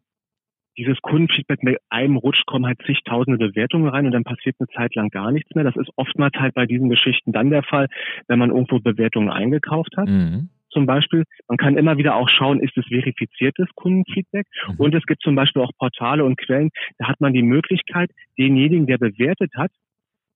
dieses 0.78 1.00
Kundenfeedback 1.02 1.64
mit 1.64 1.78
einem 1.90 2.16
Rutsch 2.16 2.44
kommen 2.46 2.66
halt 2.66 2.80
zigtausende 2.86 3.38
Bewertungen 3.38 3.90
rein 3.90 4.06
und 4.06 4.14
dann 4.14 4.24
passiert 4.24 4.56
eine 4.60 4.70
Zeit 4.70 4.96
lang 4.96 5.10
gar 5.10 5.32
nichts 5.32 5.54
mehr. 5.54 5.66
Das 5.66 5.76
ist 5.76 5.90
oftmals 5.98 6.34
halt 6.38 6.54
bei 6.54 6.66
diesen 6.66 6.90
Geschichten 6.90 7.34
dann 7.34 7.50
der 7.50 7.64
Fall, 7.64 7.88
wenn 8.28 8.40
man 8.40 8.52
irgendwo 8.52 8.80
Bewertungen 8.80 9.30
eingekauft 9.30 9.96
hat. 9.98 10.08
Mhm. 10.08 10.50
Zum 10.70 10.86
Beispiel, 10.86 11.26
man 11.50 11.58
kann 11.58 11.78
immer 11.78 11.98
wieder 11.98 12.16
auch 12.16 12.30
schauen, 12.30 12.62
ist 12.62 12.78
es 12.78 12.86
verifiziertes 12.88 13.68
Kundenfeedback? 13.76 14.48
Mhm. 14.70 14.76
Und 14.78 14.96
es 14.96 15.06
gibt 15.06 15.22
zum 15.22 15.36
Beispiel 15.36 15.62
auch 15.62 15.72
Portale 15.78 16.24
und 16.24 16.38
Quellen, 16.38 16.70
da 16.98 17.10
hat 17.10 17.20
man 17.20 17.34
die 17.34 17.44
Möglichkeit, 17.44 18.10
denjenigen, 18.38 18.88
der 18.88 18.98
bewertet 18.98 19.52
hat, 19.58 19.72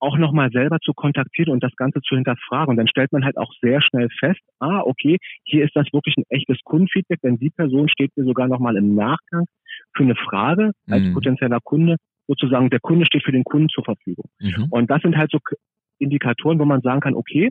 auch 0.06 0.16
nochmal 0.16 0.50
selber 0.50 0.78
zu 0.80 0.92
kontaktieren 0.94 1.52
und 1.52 1.62
das 1.62 1.74
Ganze 1.76 2.00
zu 2.00 2.14
hinterfragen. 2.14 2.70
Und 2.70 2.76
dann 2.76 2.88
stellt 2.88 3.12
man 3.12 3.24
halt 3.24 3.36
auch 3.36 3.52
sehr 3.60 3.82
schnell 3.82 4.08
fest, 4.18 4.40
ah, 4.60 4.80
okay, 4.84 5.18
hier 5.44 5.64
ist 5.64 5.74
das 5.74 5.86
wirklich 5.92 6.16
ein 6.16 6.24
echtes 6.28 6.58
Kundenfeedback, 6.64 7.20
denn 7.22 7.38
die 7.38 7.50
Person 7.50 7.88
steht 7.88 8.16
mir 8.16 8.24
sogar 8.24 8.46
nochmal 8.46 8.76
im 8.76 8.94
Nachgang 8.94 9.46
für 9.94 10.04
eine 10.04 10.14
Frage 10.14 10.72
als 10.88 11.02
mhm. 11.02 11.14
potenzieller 11.14 11.58
Kunde, 11.62 11.96
sozusagen 12.28 12.70
der 12.70 12.80
Kunde 12.80 13.04
steht 13.06 13.24
für 13.24 13.32
den 13.32 13.44
Kunden 13.44 13.68
zur 13.68 13.84
Verfügung. 13.84 14.26
Mhm. 14.38 14.68
Und 14.70 14.90
das 14.90 15.02
sind 15.02 15.16
halt 15.16 15.30
so 15.30 15.38
Indikatoren, 15.98 16.58
wo 16.58 16.64
man 16.64 16.82
sagen 16.82 17.00
kann, 17.00 17.14
okay, 17.14 17.50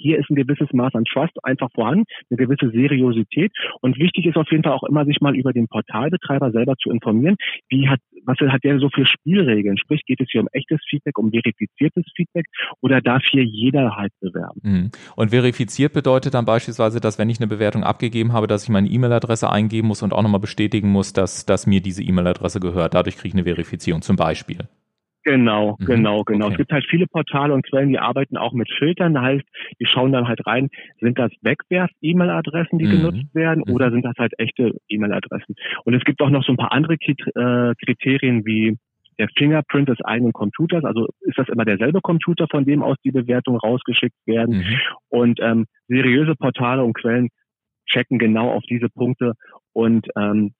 hier 0.00 0.18
ist 0.18 0.30
ein 0.30 0.34
gewisses 0.34 0.72
Maß 0.72 0.94
an 0.94 1.04
Trust 1.04 1.32
einfach 1.44 1.70
vorhanden, 1.72 2.04
eine 2.30 2.38
gewisse 2.38 2.70
Seriosität. 2.70 3.52
Und 3.80 3.98
wichtig 3.98 4.26
ist 4.26 4.36
auf 4.36 4.50
jeden 4.50 4.62
Fall 4.62 4.72
auch 4.72 4.84
immer, 4.84 5.04
sich 5.04 5.20
mal 5.20 5.36
über 5.36 5.52
den 5.52 5.68
Portalbetreiber 5.68 6.50
selber 6.52 6.76
zu 6.76 6.90
informieren. 6.90 7.36
Wie 7.68 7.88
hat, 7.88 8.00
was 8.24 8.38
hat 8.38 8.64
der 8.64 8.78
so 8.78 8.88
für 8.90 9.06
Spielregeln? 9.06 9.78
Sprich, 9.78 10.02
geht 10.06 10.20
es 10.20 10.28
hier 10.30 10.40
um 10.40 10.48
echtes 10.52 10.80
Feedback, 10.88 11.18
um 11.18 11.30
verifiziertes 11.30 12.04
Feedback 12.14 12.46
oder 12.80 13.00
darf 13.00 13.22
hier 13.30 13.44
jeder 13.44 13.96
halt 13.96 14.12
bewerben? 14.20 14.60
Mhm. 14.62 14.90
Und 15.16 15.30
verifiziert 15.30 15.92
bedeutet 15.92 16.34
dann 16.34 16.44
beispielsweise, 16.44 17.00
dass 17.00 17.18
wenn 17.18 17.30
ich 17.30 17.38
eine 17.38 17.46
Bewertung 17.46 17.84
abgegeben 17.84 18.32
habe, 18.32 18.46
dass 18.46 18.64
ich 18.64 18.68
meine 18.68 18.88
E-Mail-Adresse 18.88 19.50
eingeben 19.50 19.88
muss 19.88 20.02
und 20.02 20.12
auch 20.12 20.22
nochmal 20.22 20.40
bestätigen 20.40 20.88
muss, 20.88 21.12
dass, 21.12 21.46
dass 21.46 21.66
mir 21.66 21.80
diese 21.80 22.02
E-Mail-Adresse 22.02 22.60
gehört. 22.60 22.94
Dadurch 22.94 23.16
kriege 23.16 23.28
ich 23.28 23.34
eine 23.34 23.44
Verifizierung 23.44 24.02
zum 24.02 24.16
Beispiel. 24.16 24.68
Genau, 25.22 25.76
mhm. 25.78 25.84
genau, 25.84 26.22
genau. 26.24 26.46
Okay. 26.46 26.54
Es 26.54 26.58
gibt 26.58 26.72
halt 26.72 26.86
viele 26.88 27.06
Portale 27.06 27.52
und 27.52 27.66
Quellen, 27.66 27.90
die 27.90 27.98
arbeiten 27.98 28.36
auch 28.36 28.52
mit 28.52 28.70
Filtern. 28.78 29.14
Das 29.14 29.22
heißt, 29.22 29.44
die 29.78 29.86
schauen 29.86 30.12
dann 30.12 30.28
halt 30.28 30.46
rein, 30.46 30.68
sind 31.00 31.18
das 31.18 31.30
Wegwerf-E-Mail-Adressen, 31.42 32.78
die 32.78 32.86
mhm. 32.86 32.90
genutzt 32.90 33.34
werden, 33.34 33.64
mhm. 33.66 33.74
oder 33.74 33.90
sind 33.90 34.04
das 34.04 34.14
halt 34.18 34.32
echte 34.38 34.76
E-Mail-Adressen? 34.88 35.54
Und 35.84 35.94
es 35.94 36.04
gibt 36.04 36.22
auch 36.22 36.30
noch 36.30 36.44
so 36.44 36.52
ein 36.52 36.56
paar 36.56 36.72
andere 36.72 36.94
äh, 36.94 37.74
Kriterien 37.84 38.46
wie 38.46 38.78
der 39.18 39.28
Fingerprint 39.36 39.90
des 39.90 40.00
eigenen 40.02 40.32
Computers. 40.32 40.84
Also 40.84 41.06
ist 41.20 41.36
das 41.36 41.48
immer 41.48 41.66
derselbe 41.66 42.00
Computer, 42.00 42.46
von 42.50 42.64
dem 42.64 42.82
aus 42.82 42.96
die 43.04 43.10
Bewertungen 43.10 43.58
rausgeschickt 43.58 44.16
werden. 44.26 44.58
Mhm. 44.58 44.80
Und 45.10 45.40
ähm, 45.42 45.66
seriöse 45.88 46.34
Portale 46.34 46.82
und 46.82 46.94
Quellen 46.94 47.28
checken 47.86 48.18
genau 48.18 48.50
auf 48.50 48.62
diese 48.70 48.88
Punkte 48.88 49.34
und 49.72 50.06
ähm, 50.16 50.52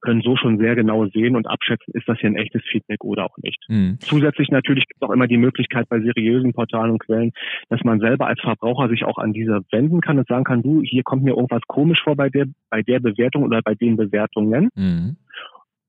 können 0.00 0.22
so 0.22 0.36
schon 0.36 0.58
sehr 0.58 0.74
genau 0.74 1.06
sehen 1.06 1.36
und 1.36 1.46
abschätzen, 1.46 1.94
ist 1.94 2.08
das 2.08 2.18
hier 2.18 2.30
ein 2.30 2.36
echtes 2.36 2.62
Feedback 2.70 3.04
oder 3.04 3.26
auch 3.26 3.36
nicht. 3.42 3.58
Mhm. 3.68 3.98
Zusätzlich 4.00 4.50
natürlich 4.50 4.86
gibt 4.86 5.02
es 5.02 5.08
auch 5.08 5.12
immer 5.12 5.26
die 5.26 5.36
Möglichkeit 5.36 5.88
bei 5.88 6.00
seriösen 6.00 6.52
Portalen 6.52 6.92
und 6.92 7.00
Quellen, 7.00 7.32
dass 7.68 7.82
man 7.84 8.00
selber 8.00 8.26
als 8.26 8.40
Verbraucher 8.40 8.88
sich 8.88 9.04
auch 9.04 9.18
an 9.18 9.32
diese 9.32 9.60
wenden 9.70 10.00
kann 10.00 10.18
und 10.18 10.28
sagen 10.28 10.44
kann, 10.44 10.62
du, 10.62 10.82
hier 10.82 11.02
kommt 11.02 11.22
mir 11.22 11.30
irgendwas 11.30 11.62
komisch 11.66 12.02
vor 12.02 12.16
bei 12.16 12.28
der, 12.28 12.46
bei 12.70 12.82
der 12.82 13.00
Bewertung 13.00 13.44
oder 13.44 13.60
bei 13.62 13.74
den 13.74 13.96
Bewertungen. 13.96 14.70
Mhm. 14.74 15.16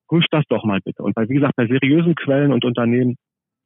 Prüf 0.08 0.26
das 0.30 0.44
doch 0.50 0.66
mal 0.66 0.80
bitte. 0.84 1.04
Und 1.04 1.16
bei, 1.16 1.28
wie 1.30 1.36
gesagt, 1.36 1.56
bei 1.56 1.68
seriösen 1.68 2.16
Quellen 2.16 2.52
und 2.52 2.66
Unternehmen 2.66 3.16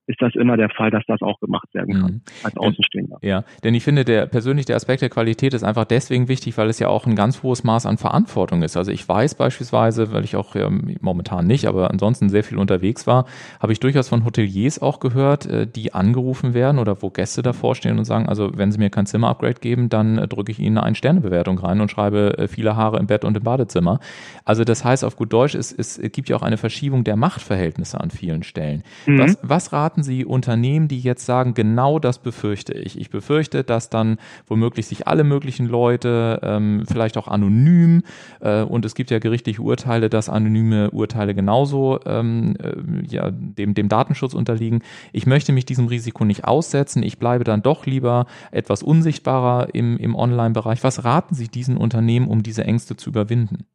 ist 0.07 0.21
das 0.21 0.35
immer 0.35 0.57
der 0.57 0.69
Fall, 0.69 0.91
dass 0.91 1.03
das 1.07 1.21
auch 1.21 1.39
gemacht 1.39 1.67
werden 1.73 1.93
kann, 1.93 2.11
mhm. 2.11 2.21
als 2.43 2.57
Außenstehender. 2.57 3.17
Ja, 3.21 3.43
denn 3.63 3.73
ich 3.73 3.83
finde, 3.83 4.05
der 4.05 4.27
persönlich 4.27 4.65
der 4.65 4.75
Aspekt 4.75 5.01
der 5.01 5.09
Qualität 5.09 5.53
ist 5.53 5.63
einfach 5.63 5.85
deswegen 5.85 6.27
wichtig, 6.27 6.57
weil 6.57 6.69
es 6.69 6.79
ja 6.79 6.87
auch 6.87 7.07
ein 7.07 7.15
ganz 7.15 7.41
hohes 7.43 7.63
Maß 7.63 7.85
an 7.85 7.97
Verantwortung 7.97 8.61
ist. 8.61 8.77
Also 8.77 8.91
ich 8.91 9.07
weiß 9.07 9.35
beispielsweise, 9.35 10.13
weil 10.13 10.23
ich 10.23 10.35
auch 10.35 10.55
ähm, 10.55 10.95
momentan 11.01 11.47
nicht, 11.47 11.65
aber 11.67 11.89
ansonsten 11.89 12.29
sehr 12.29 12.43
viel 12.43 12.57
unterwegs 12.57 13.07
war, 13.07 13.25
habe 13.59 13.73
ich 13.73 13.79
durchaus 13.79 14.09
von 14.09 14.25
Hoteliers 14.25 14.79
auch 14.81 14.99
gehört, 14.99 15.45
äh, 15.47 15.67
die 15.67 15.93
angerufen 15.93 16.53
werden 16.53 16.79
oder 16.79 17.01
wo 17.01 17.09
Gäste 17.09 17.41
davor 17.41 17.75
stehen 17.75 17.97
und 17.97 18.05
sagen, 18.05 18.27
also 18.27 18.51
wenn 18.55 18.71
sie 18.71 18.77
mir 18.77 18.89
kein 18.89 19.05
Zimmer-Upgrade 19.05 19.59
geben, 19.59 19.89
dann 19.89 20.17
äh, 20.17 20.27
drücke 20.27 20.51
ich 20.51 20.59
ihnen 20.59 20.77
eine 20.77 20.95
Sternebewertung 20.95 21.57
rein 21.57 21.81
und 21.81 21.89
schreibe 21.89 22.37
äh, 22.37 22.47
viele 22.47 22.75
Haare 22.75 22.99
im 22.99 23.07
Bett 23.07 23.25
und 23.25 23.35
im 23.35 23.43
Badezimmer. 23.43 23.99
Also 24.43 24.63
das 24.63 24.85
heißt 24.85 25.03
auf 25.03 25.15
gut 25.15 25.33
Deutsch, 25.33 25.55
es, 25.55 25.71
es 25.71 25.99
gibt 26.11 26.29
ja 26.29 26.35
auch 26.35 26.43
eine 26.43 26.57
Verschiebung 26.57 27.03
der 27.03 27.15
Machtverhältnisse 27.15 27.99
an 27.99 28.11
vielen 28.11 28.43
Stellen. 28.43 28.83
Mhm. 29.05 29.19
Was, 29.19 29.37
was 29.41 29.73
raten 29.73 29.94
Sie 30.03 30.25
Unternehmen, 30.25 30.87
die 30.87 30.99
jetzt 30.99 31.25
sagen, 31.25 31.53
genau 31.53 31.99
das 31.99 32.19
befürchte 32.19 32.73
ich? 32.73 32.99
Ich 32.99 33.09
befürchte, 33.09 33.63
dass 33.63 33.89
dann 33.89 34.17
womöglich 34.47 34.87
sich 34.87 35.07
alle 35.07 35.23
möglichen 35.23 35.67
Leute, 35.67 36.39
ähm, 36.43 36.83
vielleicht 36.87 37.17
auch 37.17 37.27
anonym, 37.27 38.03
äh, 38.39 38.61
und 38.63 38.85
es 38.85 38.95
gibt 38.95 39.11
ja 39.11 39.19
gerichtliche 39.19 39.61
Urteile, 39.61 40.09
dass 40.09 40.29
anonyme 40.29 40.91
Urteile 40.91 41.35
genauso 41.35 41.99
ähm, 42.05 42.55
äh, 42.61 43.05
ja, 43.07 43.31
dem, 43.31 43.73
dem 43.73 43.89
Datenschutz 43.89 44.33
unterliegen. 44.33 44.81
Ich 45.13 45.25
möchte 45.25 45.51
mich 45.51 45.65
diesem 45.65 45.87
Risiko 45.87 46.25
nicht 46.25 46.45
aussetzen. 46.45 47.03
Ich 47.03 47.19
bleibe 47.19 47.43
dann 47.43 47.61
doch 47.61 47.85
lieber 47.85 48.25
etwas 48.51 48.83
unsichtbarer 48.83 49.73
im, 49.73 49.97
im 49.97 50.15
Online-Bereich. 50.15 50.83
Was 50.83 51.03
raten 51.03 51.35
Sie 51.35 51.47
diesen 51.47 51.77
Unternehmen, 51.77 52.27
um 52.27 52.43
diese 52.43 52.63
Ängste 52.63 52.95
zu 52.95 53.09
überwinden? 53.09 53.65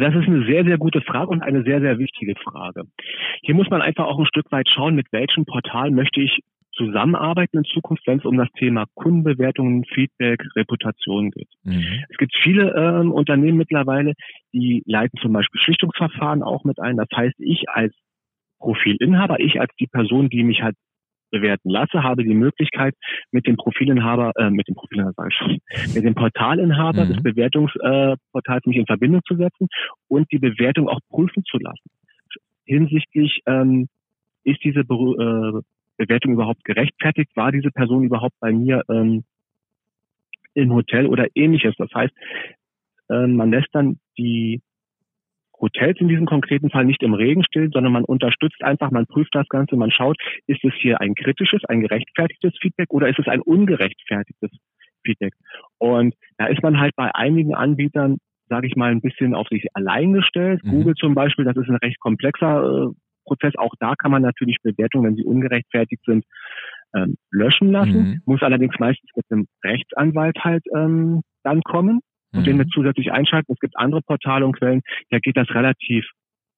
Das 0.00 0.14
ist 0.14 0.26
eine 0.26 0.44
sehr, 0.44 0.64
sehr 0.64 0.78
gute 0.78 1.00
Frage 1.00 1.30
und 1.30 1.42
eine 1.42 1.62
sehr, 1.62 1.80
sehr 1.80 1.98
wichtige 1.98 2.34
Frage. 2.36 2.84
Hier 3.42 3.54
muss 3.54 3.70
man 3.70 3.82
einfach 3.82 4.06
auch 4.06 4.18
ein 4.18 4.26
Stück 4.26 4.50
weit 4.52 4.68
schauen, 4.68 4.94
mit 4.94 5.10
welchem 5.12 5.44
Portal 5.44 5.90
möchte 5.90 6.20
ich 6.20 6.40
zusammenarbeiten 6.76 7.58
in 7.58 7.64
Zukunft, 7.64 8.06
wenn 8.06 8.18
es 8.18 8.24
um 8.24 8.36
das 8.36 8.50
Thema 8.58 8.84
Kundenbewertungen, 8.94 9.84
Feedback, 9.84 10.42
Reputation 10.54 11.30
geht. 11.30 11.48
Mhm. 11.64 12.04
Es 12.10 12.16
gibt 12.18 12.36
viele 12.42 12.74
ähm, 12.74 13.12
Unternehmen 13.12 13.58
mittlerweile, 13.58 14.12
die 14.52 14.82
leiten 14.86 15.18
zum 15.20 15.32
Beispiel 15.32 15.60
Schlichtungsverfahren 15.60 16.42
auch 16.42 16.64
mit 16.64 16.78
ein. 16.78 16.96
Das 16.96 17.08
heißt, 17.14 17.36
ich 17.38 17.68
als 17.68 17.94
Profilinhaber, 18.58 19.40
ich 19.40 19.60
als 19.60 19.74
die 19.80 19.86
Person, 19.86 20.28
die 20.28 20.44
mich 20.44 20.62
halt 20.62 20.76
bewerten 21.40 21.70
lasse, 21.70 22.02
habe 22.02 22.24
die 22.24 22.34
Möglichkeit, 22.34 22.94
mit 23.30 23.46
dem 23.46 23.56
Profilinhaber, 23.56 24.32
äh, 24.36 24.50
mit 24.50 24.68
dem 24.68 24.74
Profilinhaber 24.74 25.14
sage 25.16 25.28
ich 25.30 25.36
schon, 25.36 25.94
mit 25.94 26.04
dem 26.04 26.14
Portalinhaber 26.14 27.04
mhm. 27.04 27.08
des 27.08 27.22
Bewertungsportals 27.22 28.66
mich 28.66 28.76
in 28.76 28.86
Verbindung 28.86 29.22
zu 29.26 29.36
setzen 29.36 29.68
und 30.08 30.30
die 30.32 30.38
Bewertung 30.38 30.88
auch 30.88 31.00
prüfen 31.10 31.44
zu 31.44 31.58
lassen. 31.58 31.90
Hinsichtlich, 32.64 33.42
ähm, 33.46 33.88
ist 34.46 34.62
diese 34.62 34.84
Be 34.84 34.94
äh, 34.94 35.62
Bewertung 35.96 36.32
überhaupt 36.32 36.64
gerechtfertigt? 36.64 37.30
War 37.34 37.52
diese 37.52 37.70
Person 37.70 38.04
überhaupt 38.04 38.36
bei 38.40 38.52
mir 38.52 38.82
ähm, 38.88 39.24
im 40.54 40.72
Hotel 40.72 41.06
oder 41.06 41.26
ähnliches? 41.34 41.74
Das 41.78 41.90
heißt, 41.92 42.14
äh, 43.10 43.26
man 43.26 43.50
lässt 43.50 43.68
dann 43.72 43.98
die 44.16 44.60
Hotels 45.60 46.00
in 46.00 46.08
diesem 46.08 46.26
konkreten 46.26 46.70
Fall 46.70 46.84
nicht 46.84 47.02
im 47.02 47.14
Regen 47.14 47.44
still, 47.44 47.70
sondern 47.72 47.92
man 47.92 48.04
unterstützt 48.04 48.62
einfach, 48.62 48.90
man 48.90 49.06
prüft 49.06 49.34
das 49.34 49.48
Ganze, 49.48 49.76
man 49.76 49.90
schaut, 49.90 50.16
ist 50.46 50.64
es 50.64 50.72
hier 50.80 51.00
ein 51.00 51.14
kritisches, 51.14 51.64
ein 51.64 51.80
gerechtfertigtes 51.80 52.52
Feedback 52.60 52.90
oder 52.90 53.08
ist 53.08 53.18
es 53.18 53.28
ein 53.28 53.40
ungerechtfertigtes 53.40 54.50
Feedback? 55.04 55.34
Und 55.78 56.14
da 56.38 56.46
ist 56.46 56.62
man 56.62 56.78
halt 56.78 56.94
bei 56.96 57.10
einigen 57.14 57.54
Anbietern, 57.54 58.18
sage 58.48 58.66
ich 58.66 58.76
mal, 58.76 58.90
ein 58.90 59.00
bisschen 59.00 59.34
auf 59.34 59.48
sich 59.48 59.66
allein 59.74 60.12
gestellt. 60.12 60.62
Mhm. 60.64 60.70
Google 60.70 60.94
zum 60.94 61.14
Beispiel, 61.14 61.44
das 61.44 61.56
ist 61.56 61.68
ein 61.68 61.76
recht 61.76 62.00
komplexer 62.00 62.62
äh, 62.62 62.94
Prozess. 63.24 63.54
Auch 63.56 63.74
da 63.80 63.94
kann 63.96 64.10
man 64.10 64.22
natürlich 64.22 64.58
Bewertungen, 64.62 65.06
wenn 65.06 65.16
sie 65.16 65.24
ungerechtfertigt 65.24 66.02
sind, 66.04 66.24
ähm, 66.94 67.16
löschen 67.30 67.72
lassen. 67.72 67.98
Mhm. 67.98 68.22
Muss 68.24 68.42
allerdings 68.42 68.78
meistens 68.78 69.10
mit 69.16 69.24
einem 69.30 69.46
Rechtsanwalt 69.64 70.38
halt 70.44 70.64
ähm, 70.74 71.22
dann 71.42 71.62
kommen 71.62 72.00
und 72.36 72.42
mhm. 72.42 72.44
den 72.44 72.58
wir 72.58 72.66
zusätzlich 72.68 73.12
einschalten. 73.12 73.52
Es 73.52 73.60
gibt 73.60 73.76
andere 73.76 74.02
Portale 74.02 74.46
und 74.46 74.56
Quellen, 74.56 74.82
da 75.10 75.18
geht 75.18 75.36
das 75.36 75.50
relativ 75.50 76.06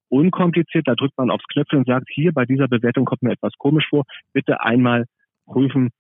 unkompliziert. 0.09 0.89
Da 0.89 0.95
drückt 0.95 1.17
man 1.19 1.31
aufs 1.31 1.47
Knöpfchen 1.53 1.81
und 1.81 1.87
sagt, 1.87 2.09
hier 2.11 2.33
bei 2.33 2.45
dieser 2.45 2.69
Bewertung 2.69 3.05
kommt 3.05 3.23
mir 3.23 3.33
etwas 3.33 3.53
komisch 3.59 3.87
vor. 3.89 4.05
Bitte 4.33 4.61
einmal 4.63 5.05
prüfen 5.47 5.91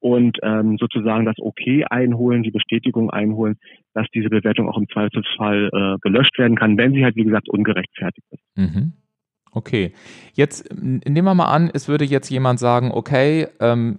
und 0.00 0.38
ähm, 0.42 0.76
sozusagen 0.78 1.24
das 1.24 1.36
Okay 1.38 1.84
einholen, 1.88 2.42
die 2.42 2.50
Bestätigung 2.50 3.10
einholen, 3.10 3.56
dass 3.94 4.06
diese 4.14 4.28
Bewertung 4.28 4.68
auch 4.68 4.78
im 4.78 4.88
Zweifelsfall 4.88 5.70
äh, 5.72 5.98
gelöscht 6.00 6.38
werden 6.38 6.56
kann, 6.56 6.76
wenn 6.76 6.92
sie 6.92 7.04
halt, 7.04 7.16
wie 7.16 7.24
gesagt, 7.24 7.48
ungerechtfertigt 7.48 8.26
ist. 8.30 8.42
Mhm. 8.56 8.92
Okay, 9.52 9.94
jetzt 10.34 10.68
nehmen 10.74 11.24
wir 11.24 11.34
mal 11.34 11.46
an, 11.46 11.70
es 11.72 11.88
würde 11.88 12.04
jetzt 12.04 12.28
jemand 12.28 12.60
sagen, 12.60 12.90
okay, 12.92 13.48
ähm, 13.58 13.98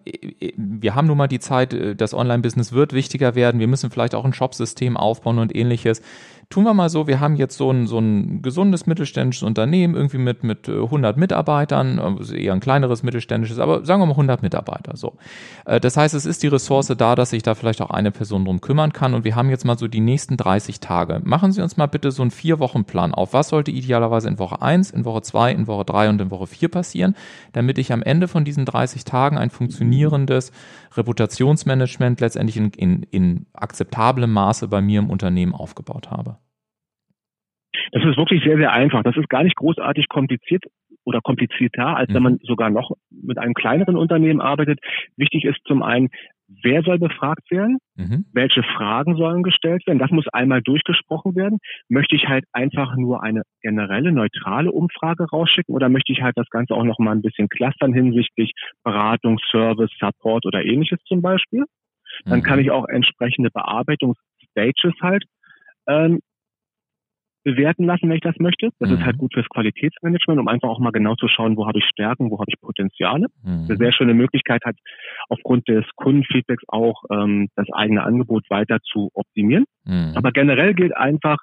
wir 0.56 0.94
haben 0.94 1.08
nun 1.08 1.18
mal 1.18 1.28
die 1.28 1.40
Zeit, 1.40 1.74
äh, 1.74 1.96
das 1.96 2.14
Online-Business 2.14 2.74
wird 2.74 2.94
wichtiger 2.94 3.34
werden, 3.34 3.60
wir 3.60 3.68
müssen 3.68 3.90
vielleicht 3.90 4.14
auch 4.14 4.24
ein 4.24 4.34
Shopsystem 4.34 4.98
aufbauen 4.98 5.40
und 5.40 5.56
ähnliches. 5.56 6.04
Tun 6.50 6.64
wir 6.64 6.74
mal 6.74 6.88
so, 6.88 7.08
wir 7.08 7.20
haben 7.20 7.36
jetzt 7.36 7.58
so 7.58 7.70
ein, 7.70 7.88
so 7.88 8.00
ein 8.00 8.42
gesundes 8.42 8.86
mittelständisches 8.86 9.44
Unternehmen, 9.44 9.96
irgendwie 9.96 10.18
mit, 10.18 10.46
mit 10.46 10.70
100 10.70 11.18
äh, 11.18 11.20
Mitarbeitern, 11.20 12.00
also 12.00 12.34
eher 12.34 12.54
ein 12.54 12.62
kleineres 12.62 13.04
mittelständisches, 13.04 13.60
aber 13.60 13.84
sagen 13.84 14.02
wir 14.02 14.06
mal 14.06 14.14
100 14.14 14.42
Mitarbeiter. 14.42 14.96
So. 14.96 15.18
Äh, 15.66 15.82
das 15.82 15.98
heißt, 15.98 16.16
es 16.16 16.26
ist 16.26 16.44
die 16.44 16.48
Ressource 16.48 16.88
da, 16.98 17.16
dass 17.16 17.32
sich 17.32 17.44
da 17.44 17.54
vielleicht 17.54 17.82
auch 17.82 17.90
eine 17.90 18.12
Person 18.12 18.46
drum 18.46 18.62
kümmern 18.62 18.94
kann 18.94 19.14
und 19.14 19.26
wir 19.26 19.36
haben 19.36 19.50
jetzt 19.50 19.66
mal 19.66 19.78
so 19.78 19.90
die 19.90 20.00
nächsten 20.00 20.38
30 20.38 20.80
Tage. 20.80 21.20
Machen 21.26 21.52
Sie 21.52 21.62
uns 21.62 21.76
mal 21.76 21.88
bitte 21.88 22.12
so 22.12 22.22
einen 22.22 22.32
Vier-Wochen-Plan 22.32 23.14
auf. 23.14 23.34
Was 23.34 23.50
sollte 23.50 23.72
idealerweise 23.72 24.30
in 24.30 24.40
Woche 24.40 24.62
1, 24.62 24.92
in 24.92 25.04
Woche 25.04 25.24
2, 25.24 25.52
in 25.52 25.68
Woche 25.68 25.84
3 25.84 26.08
und 26.08 26.22
in 26.22 26.32
Woche 26.32 26.48
4 26.48 26.70
passieren, 26.70 27.16
damit 27.52 27.78
ich 27.78 27.92
am 27.92 28.02
Ende 28.02 28.30
von 28.30 28.46
diesen 28.46 28.64
30 28.64 29.04
Tagen 29.04 29.38
ein 29.38 29.50
funktionierendes 29.50 30.54
Reputationsmanagement 30.96 32.22
letztendlich 32.22 32.56
in, 32.56 32.70
in, 32.70 33.04
in 33.04 33.46
akzeptablem 33.52 34.32
Maße 34.32 34.70
bei 34.70 34.80
mir 34.80 35.00
im 35.00 35.10
Unternehmen 35.10 35.54
aufgebaut 35.54 36.10
habe? 36.10 36.37
Das 37.92 38.04
ist 38.04 38.18
wirklich 38.18 38.44
sehr, 38.44 38.58
sehr 38.58 38.72
einfach. 38.72 39.04
Das 39.04 39.18
ist 39.18 39.30
gar 39.30 39.44
nicht 39.44 39.56
großartig 39.56 40.08
kompliziert 40.10 40.66
oder 41.04 41.22
komplizierter, 41.22 41.96
als 41.96 42.10
mhm. 42.10 42.14
wenn 42.16 42.24
man 42.24 42.40
sogar 42.44 42.70
noch 42.70 42.92
mit 43.10 43.38
einem 43.38 43.54
kleineren 43.54 43.96
Unternehmen 43.96 44.42
arbeitet. 44.42 44.80
Wichtig 45.16 45.46
ist 45.46 45.60
zum 45.66 45.82
einen, 45.82 46.10
wer 46.64 46.82
soll 46.84 47.00
befragt 47.00 47.50
werden? 47.52 47.78
Mhm. 47.96 48.26
Welche 48.34 48.64
Fragen 48.64 49.16
sollen 49.16 49.44
gestellt 49.44 49.86
werden? 49.88 50.00
Das 50.00 50.12
muss 50.12 50.28
einmal 50.34 50.62
durchgesprochen 50.62 51.36
werden. 51.36 51.60
Möchte 51.90 52.16
ich 52.16 52.28
halt 52.28 52.46
einfach 52.52 52.96
nur 52.96 53.24
eine 53.24 53.44
generelle, 53.62 54.12
neutrale 54.12 54.72
Umfrage 54.72 55.26
rausschicken 55.32 55.74
oder 55.74 55.90
möchte 55.90 56.12
ich 56.12 56.22
halt 56.22 56.38
das 56.38 56.50
Ganze 56.50 56.74
auch 56.74 56.84
noch 56.84 57.00
mal 57.00 57.12
ein 57.12 57.22
bisschen 57.22 57.50
clustern 57.50 57.94
hinsichtlich 57.94 58.52
Beratung, 58.84 59.40
Service, 59.52 59.92
Support 60.00 60.46
oder 60.46 60.64
ähnliches 60.64 61.00
zum 61.06 61.22
Beispiel? 61.22 61.66
Dann 62.26 62.40
mhm. 62.40 62.44
kann 62.44 62.60
ich 62.60 62.72
auch 62.72 62.88
entsprechende 62.88 63.50
Bearbeitungsstages 63.52 64.94
halt 65.02 65.24
ähm, 65.88 66.20
bewerten 67.48 67.86
lassen, 67.86 68.10
wenn 68.10 68.18
ich 68.18 68.22
das 68.22 68.36
möchte. 68.40 68.72
Das 68.80 68.90
mhm. 68.90 68.98
ist 68.98 69.06
halt 69.06 69.18
gut 69.18 69.34
fürs 69.34 69.48
Qualitätsmanagement, 69.48 70.38
um 70.38 70.50
einfach 70.50 70.68
auch 70.68 70.80
mal 70.80 70.92
genau 70.92 71.16
zu 71.16 71.30
schauen, 71.30 71.56
wo 71.56 71.66
habe 71.66 71.80
ich 71.80 71.86
Stärken, 71.86 72.30
wo 72.30 72.40
habe 72.40 72.50
ich 72.50 72.60
Potenziale. 72.60 73.28
Mhm. 73.42 73.68
Eine 73.70 73.78
sehr 73.78 73.94
schöne 73.94 74.14
Möglichkeit 74.14 74.66
hat, 74.66 74.76
aufgrund 75.30 75.66
des 75.70 75.86
Kundenfeedbacks 75.96 76.66
auch 76.68 77.04
ähm, 77.10 77.48
das 77.56 77.68
eigene 77.72 78.04
Angebot 78.04 78.44
weiter 78.50 78.80
zu 78.82 79.12
optimieren. 79.14 79.64
Mhm. 79.86 80.12
Aber 80.16 80.34
generell 80.34 80.74
gilt 80.74 80.96
einfach, 80.96 81.38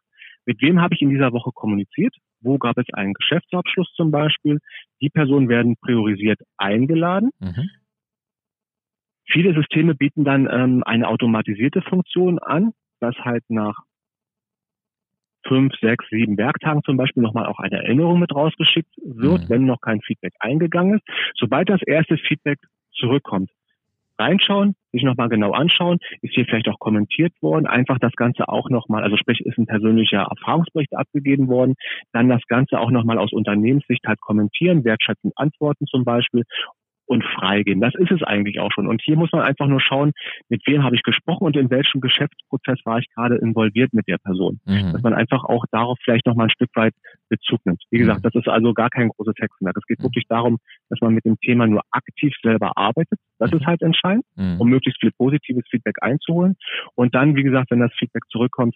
mit 0.44 0.60
wem 0.60 0.82
habe 0.82 0.94
ich 0.94 1.00
in 1.00 1.08
dieser 1.08 1.32
Woche 1.32 1.52
kommuniziert? 1.54 2.14
Wo 2.42 2.58
gab 2.58 2.76
es 2.76 2.84
einen 2.92 3.14
Geschäftsabschluss 3.14 3.90
zum 3.94 4.10
Beispiel? 4.10 4.58
Die 5.00 5.08
Personen 5.08 5.48
werden 5.48 5.76
priorisiert 5.80 6.40
eingeladen. 6.58 7.30
Mhm. 7.40 7.70
Viele 9.26 9.54
Systeme 9.54 9.94
bieten 9.94 10.24
dann 10.24 10.46
ähm, 10.52 10.82
eine 10.84 11.08
automatisierte 11.08 11.80
Funktion 11.80 12.38
an, 12.38 12.72
dass 13.00 13.16
halt 13.16 13.44
nach 13.48 13.78
fünf, 15.46 15.74
sechs, 15.80 16.04
sieben 16.10 16.36
Werktagen 16.36 16.82
zum 16.84 16.96
Beispiel 16.96 17.22
nochmal 17.22 17.46
auch 17.46 17.58
eine 17.58 17.76
Erinnerung 17.76 18.18
mit 18.18 18.34
rausgeschickt 18.34 18.92
wird, 19.04 19.42
mhm. 19.42 19.48
wenn 19.48 19.66
noch 19.66 19.80
kein 19.80 20.00
Feedback 20.00 20.34
eingegangen 20.40 20.96
ist. 20.96 21.04
Sobald 21.36 21.68
das 21.68 21.82
erste 21.82 22.16
Feedback 22.16 22.58
zurückkommt, 22.92 23.50
reinschauen, 24.18 24.76
sich 24.92 25.02
nochmal 25.02 25.28
genau 25.28 25.52
anschauen, 25.52 25.98
ist 26.22 26.34
hier 26.34 26.44
vielleicht 26.44 26.68
auch 26.68 26.78
kommentiert 26.78 27.32
worden, 27.42 27.66
einfach 27.66 27.98
das 27.98 28.12
Ganze 28.12 28.48
auch 28.48 28.70
nochmal, 28.70 29.02
also 29.02 29.16
sprich 29.16 29.40
ist 29.40 29.58
ein 29.58 29.66
persönlicher 29.66 30.28
Erfahrungsbericht 30.30 30.96
abgegeben 30.96 31.48
worden, 31.48 31.74
dann 32.12 32.28
das 32.28 32.42
Ganze 32.46 32.78
auch 32.78 32.90
nochmal 32.90 33.18
aus 33.18 33.32
Unternehmenssicht 33.32 34.06
halt 34.06 34.20
kommentieren, 34.20 34.84
wertschätzend 34.84 35.32
antworten 35.36 35.86
zum 35.86 36.04
Beispiel 36.04 36.44
und 37.06 37.24
freigeben. 37.24 37.80
Das 37.80 37.94
ist 37.94 38.10
es 38.10 38.22
eigentlich 38.22 38.60
auch 38.60 38.72
schon. 38.72 38.86
Und 38.86 39.02
hier 39.02 39.16
muss 39.16 39.30
man 39.32 39.42
einfach 39.42 39.66
nur 39.66 39.80
schauen, 39.80 40.12
mit 40.48 40.62
wem 40.66 40.82
habe 40.82 40.96
ich 40.96 41.02
gesprochen 41.02 41.44
und 41.44 41.56
in 41.56 41.70
welchem 41.70 42.00
Geschäftsprozess 42.00 42.78
war 42.84 42.98
ich 42.98 43.06
gerade 43.14 43.36
involviert 43.36 43.92
mit 43.92 44.08
der 44.08 44.18
Person. 44.18 44.60
Mhm. 44.64 44.92
Dass 44.92 45.02
man 45.02 45.14
einfach 45.14 45.44
auch 45.44 45.64
darauf 45.70 45.98
vielleicht 46.02 46.26
noch 46.26 46.34
mal 46.34 46.44
ein 46.44 46.50
Stück 46.50 46.70
weit 46.74 46.94
Bezug 47.28 47.60
nimmt. 47.64 47.82
Wie 47.90 47.98
gesagt, 47.98 48.20
mhm. 48.20 48.22
das 48.22 48.34
ist 48.34 48.48
also 48.48 48.72
gar 48.72 48.90
kein 48.90 49.08
großes 49.08 49.34
Hexenwerk. 49.38 49.76
Es 49.76 49.86
geht 49.86 49.98
mhm. 49.98 50.04
wirklich 50.04 50.24
darum, 50.28 50.58
dass 50.88 51.00
man 51.00 51.14
mit 51.14 51.24
dem 51.24 51.36
Thema 51.40 51.66
nur 51.66 51.82
aktiv 51.90 52.34
selber 52.42 52.76
arbeitet. 52.76 53.18
Das 53.38 53.50
mhm. 53.50 53.58
ist 53.58 53.66
halt 53.66 53.82
entscheidend, 53.82 54.24
mhm. 54.36 54.60
um 54.60 54.68
möglichst 54.68 55.00
viel 55.00 55.12
positives 55.12 55.64
Feedback 55.70 55.96
einzuholen. 56.00 56.56
Und 56.94 57.14
dann, 57.14 57.36
wie 57.36 57.42
gesagt, 57.42 57.70
wenn 57.70 57.80
das 57.80 57.92
Feedback 57.98 58.22
zurückkommt, 58.30 58.74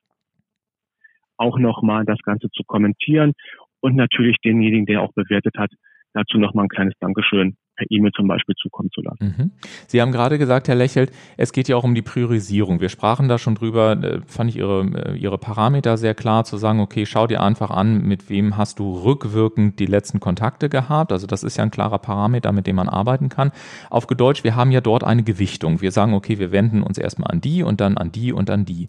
auch 1.38 1.58
nochmal 1.58 2.04
das 2.04 2.18
Ganze 2.24 2.48
zu 2.50 2.62
kommentieren 2.64 3.32
und 3.80 3.94
natürlich 3.94 4.36
denjenigen, 4.44 4.86
der 4.86 5.02
auch 5.02 5.12
bewertet 5.14 5.56
hat, 5.56 5.70
dazu 6.12 6.38
nochmal 6.38 6.64
ein 6.64 6.68
kleines 6.68 6.94
Dankeschön 6.98 7.56
per 7.78 7.86
E-Mail 7.90 8.12
zum 8.12 8.26
Beispiel 8.26 8.54
zukommen 8.56 8.90
zu 8.92 9.00
lassen. 9.00 9.34
Mhm. 9.38 9.50
Sie 9.86 10.02
haben 10.02 10.12
gerade 10.12 10.36
gesagt, 10.36 10.68
Herr 10.68 10.74
Lächelt, 10.74 11.12
es 11.36 11.52
geht 11.52 11.68
ja 11.68 11.76
auch 11.76 11.84
um 11.84 11.94
die 11.94 12.02
Priorisierung. 12.02 12.80
Wir 12.80 12.88
sprachen 12.88 13.28
da 13.28 13.38
schon 13.38 13.54
drüber, 13.54 13.92
äh, 13.92 14.20
fand 14.26 14.50
ich 14.50 14.56
Ihre, 14.56 14.82
äh, 14.82 15.16
Ihre 15.16 15.38
Parameter 15.38 15.96
sehr 15.96 16.14
klar, 16.14 16.44
zu 16.44 16.56
sagen, 16.56 16.80
okay, 16.80 17.06
schau 17.06 17.26
dir 17.26 17.40
einfach 17.40 17.70
an, 17.70 18.02
mit 18.02 18.28
wem 18.28 18.56
hast 18.56 18.80
du 18.80 18.98
rückwirkend 18.98 19.78
die 19.78 19.86
letzten 19.86 20.20
Kontakte 20.20 20.68
gehabt. 20.68 21.12
Also 21.12 21.26
das 21.26 21.44
ist 21.44 21.56
ja 21.56 21.62
ein 21.62 21.70
klarer 21.70 21.98
Parameter, 21.98 22.52
mit 22.52 22.66
dem 22.66 22.76
man 22.76 22.88
arbeiten 22.88 23.28
kann. 23.28 23.52
Auf 23.90 24.06
Deutsch, 24.06 24.42
wir 24.42 24.56
haben 24.56 24.72
ja 24.72 24.80
dort 24.80 25.04
eine 25.04 25.22
Gewichtung. 25.22 25.80
Wir 25.80 25.92
sagen, 25.92 26.14
okay, 26.14 26.38
wir 26.38 26.50
wenden 26.50 26.82
uns 26.82 26.98
erstmal 26.98 27.30
an 27.30 27.40
die 27.40 27.62
und 27.62 27.80
dann 27.80 27.96
an 27.96 28.10
die 28.10 28.32
und 28.32 28.50
an 28.50 28.64
die. 28.64 28.88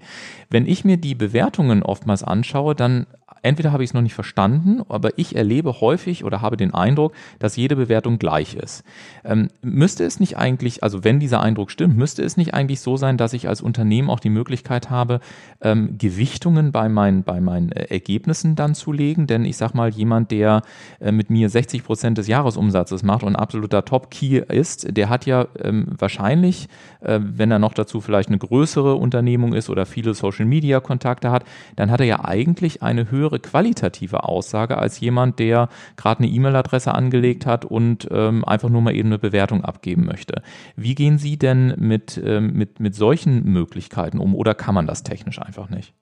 Wenn 0.49 0.65
ich 0.65 0.83
mir 0.83 0.97
die 0.97 1.13
Bewertungen 1.13 1.83
oftmals 1.83 2.23
anschaue, 2.23 2.73
dann 2.73 3.05
entweder 3.41 3.71
habe 3.71 3.83
ich 3.83 3.91
es 3.91 3.93
noch 3.93 4.01
nicht 4.01 4.13
verstanden, 4.13 4.81
aber 4.89 5.17
ich 5.17 5.35
erlebe 5.35 5.81
häufig 5.81 6.23
oder 6.23 6.41
habe 6.41 6.57
den 6.57 6.73
Eindruck, 6.73 7.13
dass 7.39 7.55
jede 7.55 7.75
Bewertung 7.75 8.19
gleich 8.19 8.55
ist. 8.55 8.83
Ähm, 9.23 9.49
müsste 9.61 10.03
es 10.03 10.19
nicht 10.19 10.37
eigentlich, 10.37 10.83
also 10.83 11.03
wenn 11.03 11.19
dieser 11.19 11.41
Eindruck 11.41 11.71
stimmt, 11.71 11.97
müsste 11.97 12.23
es 12.23 12.37
nicht 12.37 12.53
eigentlich 12.53 12.81
so 12.81 12.97
sein, 12.97 13.17
dass 13.17 13.33
ich 13.33 13.47
als 13.47 13.61
Unternehmen 13.61 14.09
auch 14.09 14.19
die 14.19 14.29
Möglichkeit 14.29 14.89
habe, 14.89 15.19
ähm, 15.61 15.97
Gewichtungen 15.97 16.71
bei 16.71 16.89
meinen, 16.89 17.23
bei 17.23 17.39
meinen 17.41 17.71
äh, 17.71 17.85
Ergebnissen 17.85 18.55
dann 18.55 18.75
zu 18.75 18.91
legen? 18.91 19.27
Denn 19.27 19.45
ich 19.45 19.57
sag 19.57 19.73
mal, 19.73 19.89
jemand, 19.89 20.31
der 20.31 20.61
äh, 20.99 21.11
mit 21.11 21.29
mir 21.29 21.49
60 21.49 21.83
Prozent 21.83 22.17
des 22.17 22.27
Jahresumsatzes 22.27 23.03
macht 23.03 23.23
und 23.23 23.35
absoluter 23.35 23.85
Top-Key 23.85 24.39
ist, 24.39 24.95
der 24.95 25.09
hat 25.09 25.25
ja 25.25 25.47
ähm, 25.61 25.87
wahrscheinlich, 25.97 26.67
äh, 27.01 27.19
wenn 27.21 27.51
er 27.51 27.59
noch 27.59 27.73
dazu 27.73 28.01
vielleicht 28.01 28.29
eine 28.29 28.37
größere 28.37 28.95
Unternehmung 28.95 29.53
ist 29.53 29.69
oder 29.69 29.85
viele 29.85 30.13
Social-Media-Kontakte 30.13 31.31
hat, 31.31 31.43
dann 31.75 31.91
hat 31.91 31.99
er 31.99 32.05
ja 32.05 32.25
eigentlich 32.25 32.83
eine 32.83 33.11
höhere 33.11 33.18
höhere 33.19 33.39
qualitative 33.39 34.23
Aussage 34.23 34.77
als 34.77 34.99
jemand, 34.99 35.39
der 35.39 35.69
gerade 35.97 36.23
eine 36.23 36.31
E-Mail-Adresse 36.31 36.93
angelegt 36.93 37.45
hat 37.45 37.65
und 37.65 38.07
ähm, 38.11 38.43
einfach 38.45 38.69
nur 38.69 38.81
mal 38.81 38.95
eben 38.95 39.09
eine 39.09 39.19
Bewertung 39.19 39.63
abgeben 39.63 40.05
möchte. 40.05 40.41
Wie 40.75 40.95
gehen 40.95 41.17
Sie 41.17 41.37
denn 41.37 41.75
mit, 41.77 42.19
ähm, 42.23 42.53
mit, 42.53 42.79
mit 42.79 42.95
solchen 42.95 43.43
Möglichkeiten 43.43 44.19
um 44.19 44.35
oder 44.35 44.55
kann 44.55 44.75
man 44.75 44.87
das 44.87 45.03
technisch 45.03 45.39
einfach 45.39 45.69
nicht? 45.69 45.93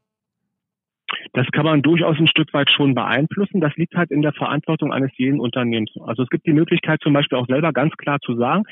Das 1.33 1.47
kann 1.51 1.65
man 1.65 1.81
durchaus 1.81 2.17
ein 2.17 2.27
Stück 2.27 2.53
weit 2.53 2.69
schon 2.69 2.95
beeinflussen. 2.95 3.61
Das 3.61 3.75
liegt 3.75 3.95
halt 3.95 4.11
in 4.11 4.21
der 4.21 4.33
Verantwortung 4.33 4.91
eines 4.91 5.11
jeden 5.17 5.39
Unternehmens. 5.39 5.91
Also 6.01 6.23
es 6.23 6.29
gibt 6.29 6.45
die 6.45 6.53
Möglichkeit 6.53 7.01
zum 7.01 7.13
Beispiel 7.13 7.37
auch 7.37 7.47
selber 7.47 7.73
ganz 7.73 7.93
klar 7.97 8.19
zu 8.19 8.35
sagen, 8.35 8.63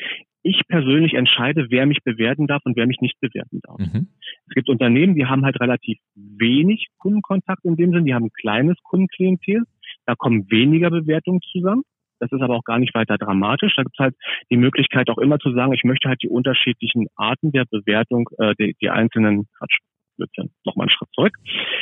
ich 0.46 0.62
persönlich 0.68 1.16
entscheide, 1.16 1.68
wer 1.70 1.88
mich 1.88 2.04
bewerten 2.04 2.46
darf 2.46 2.62
und 2.66 2.76
wer 2.76 2.86
mich 2.86 3.02
nicht 3.02 3.20
bewerten 3.20 3.62
darf. 3.64 3.80
Mhm. 3.80 4.10
Es 4.48 4.54
gibt 4.54 4.70
Unternehmen, 4.70 5.16
die 5.16 5.26
haben 5.26 5.44
halt 5.44 5.60
relativ 5.60 5.98
wenig 6.14 6.88
Kundenkontakt 7.00 7.66
in 7.66 7.76
dem 7.76 7.92
Sinn, 7.92 8.06
die 8.06 8.14
haben 8.14 8.26
ein 8.26 8.40
kleines 8.40 8.78
Kundenklientel, 8.84 9.64
da 10.06 10.14
kommen 10.14 10.46
weniger 10.52 10.92
Bewertungen 10.92 11.42
zusammen. 11.52 11.82
Das 12.20 12.32
ist 12.32 12.42
aber 12.42 12.56
auch 12.56 12.64
gar 12.64 12.80
nicht 12.80 12.94
weiter 12.96 13.18
dramatisch. 13.18 13.76
Da 13.76 13.84
gibt 13.84 13.96
es 13.98 14.04
halt 14.04 14.16
die 14.50 14.58
Möglichkeit 14.58 15.10
auch 15.10 15.18
immer 15.18 15.40
zu 15.40 15.52
sagen, 15.52 15.74
ich 15.74 15.84
möchte 15.84 16.08
halt 16.08 16.22
die 16.22 16.30
unterschiedlichen 16.30 17.08
Arten 17.16 17.52
der 17.52 17.66
Bewertung, 17.66 18.30
äh, 18.38 18.54
die, 18.58 18.76
die 18.80 18.90
einzelnen, 18.90 19.48
Quatsch, 19.58 19.80
nochmal 20.64 20.86
einen 20.86 20.90
Schritt 20.90 21.10
zurück. 21.14 21.38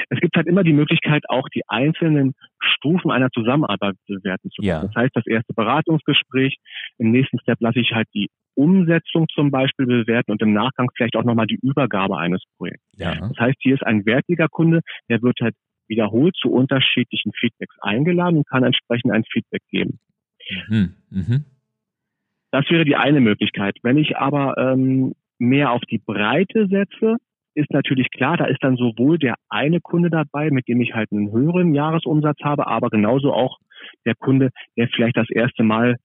Es 0.09 0.19
gibt 0.19 0.35
halt 0.35 0.47
immer 0.47 0.63
die 0.63 0.73
Möglichkeit, 0.73 1.23
auch 1.29 1.47
die 1.49 1.63
einzelnen 1.67 2.33
Stufen 2.59 3.11
einer 3.11 3.29
Zusammenarbeit 3.31 3.95
bewerten 4.07 4.49
zu 4.51 4.61
können. 4.61 4.69
Ja. 4.69 4.81
Das 4.81 4.95
heißt, 4.95 5.15
das 5.15 5.27
erste 5.27 5.53
Beratungsgespräch, 5.53 6.57
im 6.97 7.11
nächsten 7.11 7.39
Step 7.39 7.57
lasse 7.61 7.79
ich 7.79 7.91
halt 7.91 8.07
die 8.13 8.29
Umsetzung 8.55 9.27
zum 9.33 9.51
Beispiel 9.51 9.85
bewerten 9.85 10.31
und 10.31 10.41
im 10.41 10.53
Nachgang 10.53 10.89
vielleicht 10.95 11.15
auch 11.15 11.23
nochmal 11.23 11.47
die 11.47 11.59
Übergabe 11.61 12.17
eines 12.17 12.43
Projekts. 12.57 12.85
Ja. 12.95 13.15
Das 13.15 13.37
heißt, 13.39 13.57
hier 13.61 13.75
ist 13.75 13.83
ein 13.83 14.05
wertiger 14.05 14.47
Kunde, 14.47 14.81
der 15.09 15.21
wird 15.21 15.39
halt 15.41 15.55
wiederholt 15.87 16.35
zu 16.35 16.51
unterschiedlichen 16.51 17.31
Feedbacks 17.33 17.75
eingeladen 17.81 18.37
und 18.37 18.47
kann 18.47 18.63
entsprechend 18.63 19.11
ein 19.11 19.23
Feedback 19.31 19.61
geben. 19.69 19.99
Mhm. 20.67 20.95
Mhm. 21.09 21.45
Das 22.51 22.69
wäre 22.69 22.85
die 22.85 22.95
eine 22.95 23.19
Möglichkeit. 23.19 23.77
Wenn 23.81 23.97
ich 23.97 24.17
aber 24.17 24.57
ähm, 24.57 25.15
mehr 25.39 25.71
auf 25.71 25.81
die 25.89 25.97
Breite 25.97 26.67
setze, 26.67 27.17
ist 27.55 27.71
natürlich 27.71 28.09
klar, 28.11 28.37
da 28.37 28.45
ist 28.45 28.63
dann 28.63 28.75
sowohl 28.75 29.17
der 29.17 29.35
eine 29.49 29.79
Kunde 29.79 30.09
dabei, 30.09 30.49
mit 30.51 30.67
dem 30.67 30.81
ich 30.81 30.93
halt 30.93 31.11
einen 31.11 31.31
höheren 31.31 31.73
Jahresumsatz 31.73 32.39
habe, 32.43 32.67
aber 32.67 32.89
genauso 32.89 33.33
auch 33.33 33.59
der 34.05 34.15
Kunde, 34.15 34.49
der 34.77 34.87
vielleicht 34.87 35.17
das 35.17 35.29
erste 35.29 35.63
Mal 35.63 35.97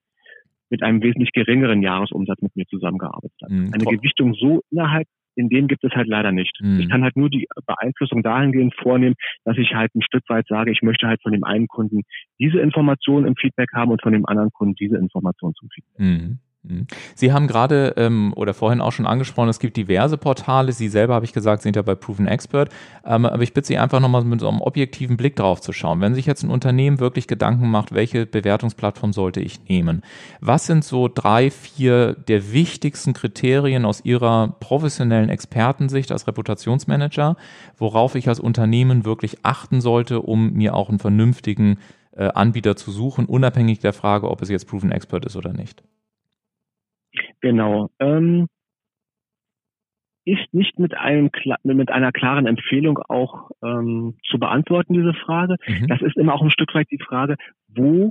mit 0.71 0.83
einem 0.83 1.03
wesentlich 1.03 1.33
geringeren 1.33 1.83
Jahresumsatz 1.83 2.43
mit 2.43 2.55
mir 2.55 2.67
zusammengearbeitet 2.67 3.39
hat. 3.43 3.51
Mhm. 3.51 3.71
Eine 3.73 3.85
Gewichtung 3.85 4.35
so 4.35 4.61
innerhalb, 4.71 5.07
in 5.35 5.49
dem 5.49 5.69
gibt 5.69 5.85
es 5.85 5.93
halt 5.93 6.09
leider 6.09 6.33
nicht. 6.33 6.59
Mhm. 6.61 6.81
Ich 6.81 6.89
kann 6.91 7.03
halt 7.03 7.17
nur 7.17 7.31
die 7.31 7.47
Beeinflussung 7.67 8.23
dahingehend 8.23 8.75
vornehmen, 8.75 9.15
dass 9.45 9.57
ich 9.57 9.75
halt 9.75 9.95
ein 9.95 10.03
Stück 10.03 10.25
weit 10.29 10.47
sage, 10.49 10.71
ich 10.71 10.83
möchte 10.83 11.07
halt 11.07 11.23
von 11.23 11.33
dem 11.33 11.45
einen 11.45 11.69
Kunden 11.69 12.03
diese 12.39 12.59
Information 12.59 13.25
im 13.25 13.37
Feedback 13.37 13.71
haben 13.73 13.91
und 13.91 14.03
von 14.03 14.13
dem 14.13 14.27
anderen 14.27 14.51
Kunden 14.51 14.75
diese 14.75 14.97
Information 14.97 15.55
zum 15.55 15.69
Feedback. 15.71 16.01
Mhm. 16.01 16.39
Mhm. 16.65 16.87
Sie 17.15 17.33
haben 17.33 17.47
gerade 17.47 17.95
ähm, 17.97 18.33
oder 18.35 18.53
vorhin 18.53 18.81
auch 18.81 18.93
schon 18.93 19.07
angesprochen, 19.07 19.49
es 19.49 19.61
gibt 19.61 19.77
diverse 19.77 20.19
Portale. 20.19 20.73
Sie 20.73 20.89
selber, 20.89 21.15
habe 21.15 21.25
ich 21.25 21.33
gesagt, 21.33 21.63
sind 21.63 21.77
ja 21.77 21.83
bei 21.83 21.95
Proven 21.95 22.27
Expert. 22.27 22.71
Ähm, 23.05 23.27
aber 23.27 23.43
ich 23.43 23.55
bitte 23.55 23.69
Sie 23.69 23.79
einfach 23.79 24.01
nochmal 24.01 24.25
mit 24.25 24.41
so 24.41 24.49
einem 24.49 24.61
objektiven 24.61 25.17
Blick 25.17 25.37
drauf 25.37 25.61
zu 25.61 25.73
schauen. 25.73 26.01
Wenn 26.01 26.15
sich 26.15 26.27
jetzt 26.27 26.43
ein 26.43 26.51
Unternehmen 26.51 26.99
wirklich 26.99 27.29
Gedanken 27.29 27.71
macht, 27.71 27.93
welche 27.93 28.27
Bewertungsplattform 28.27 29.13
sollte 29.13 29.41
ich 29.41 29.69
nehmen? 29.69 30.03
Was 30.41 30.67
sind 30.67 30.85
so 30.85 31.09
drei, 31.09 31.51
vier 31.51 32.15
der 32.15 32.53
wichtigsten 32.53 33.13
Kriterien 33.13 33.85
aus 33.85 34.05
Ihrer 34.05 34.57
professionellen 34.61 35.29
Expertensicht 35.29 36.11
als 36.11 36.27
Reputationsmanager, 36.27 37.37
worauf 37.77 38.15
ich 38.15 38.29
als 38.29 38.41
Unternehmen 38.41 39.05
wirklich 39.05 39.45
achten 39.45 39.81
sollte, 39.81 40.23
um 40.23 40.53
mir 40.55 40.75
auch 40.75 40.89
einen 40.89 40.99
vernünftigen 40.99 41.79
äh, 42.17 42.25
Anbieter 42.29 42.75
zu 42.75 42.91
suchen, 42.91 43.27
unabhängig 43.27 43.79
der 43.79 43.93
Frage, 43.93 44.29
ob 44.29 44.43
es 44.43 44.49
jetzt 44.49 44.67
Proven 44.67 44.91
Expert 44.91 45.25
ist 45.25 45.37
oder 45.37 45.53
nicht? 45.53 45.85
Genau. 47.41 47.91
Ähm, 47.99 48.49
ist 50.25 50.53
nicht 50.53 50.79
mit 50.79 50.95
einem 50.95 51.31
mit 51.65 51.91
einer 51.91 52.13
klaren 52.13 52.47
Empfehlung 52.47 52.99
auch 53.09 53.51
ähm, 53.63 54.17
zu 54.29 54.39
beantworten 54.39 54.93
diese 54.93 55.15
Frage. 55.15 55.57
Mhm. 55.67 55.87
Das 55.89 56.03
ist 56.03 56.17
immer 56.17 56.35
auch 56.35 56.43
ein 56.43 56.51
Stück 56.51 56.75
weit 56.75 56.91
die 56.91 57.03
Frage, 57.03 57.37
wo 57.69 58.11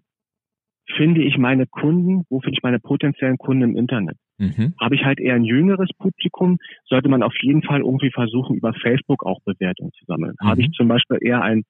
finde 0.95 1.21
ich 1.21 1.37
meine 1.37 1.67
Kunden, 1.67 2.23
wo 2.29 2.39
finde 2.39 2.57
ich 2.57 2.63
meine 2.63 2.79
potenziellen 2.79 3.37
Kunden 3.37 3.63
im 3.63 3.77
Internet? 3.77 4.17
Mhm. 4.39 4.73
Habe 4.79 4.95
ich 4.95 5.03
halt 5.03 5.19
eher 5.19 5.35
ein 5.35 5.43
jüngeres 5.43 5.89
Publikum, 5.97 6.57
sollte 6.85 7.09
man 7.09 7.23
auf 7.23 7.35
jeden 7.41 7.61
Fall 7.61 7.81
irgendwie 7.81 8.11
versuchen, 8.11 8.55
über 8.55 8.73
Facebook 8.73 9.25
auch 9.25 9.39
Bewertungen 9.45 9.91
zu 9.91 10.05
sammeln. 10.05 10.35
Mhm. 10.41 10.47
Habe 10.47 10.61
ich 10.61 10.71
zum 10.71 10.87
Beispiel 10.87 11.17
eher 11.21 11.41
ein 11.41 11.63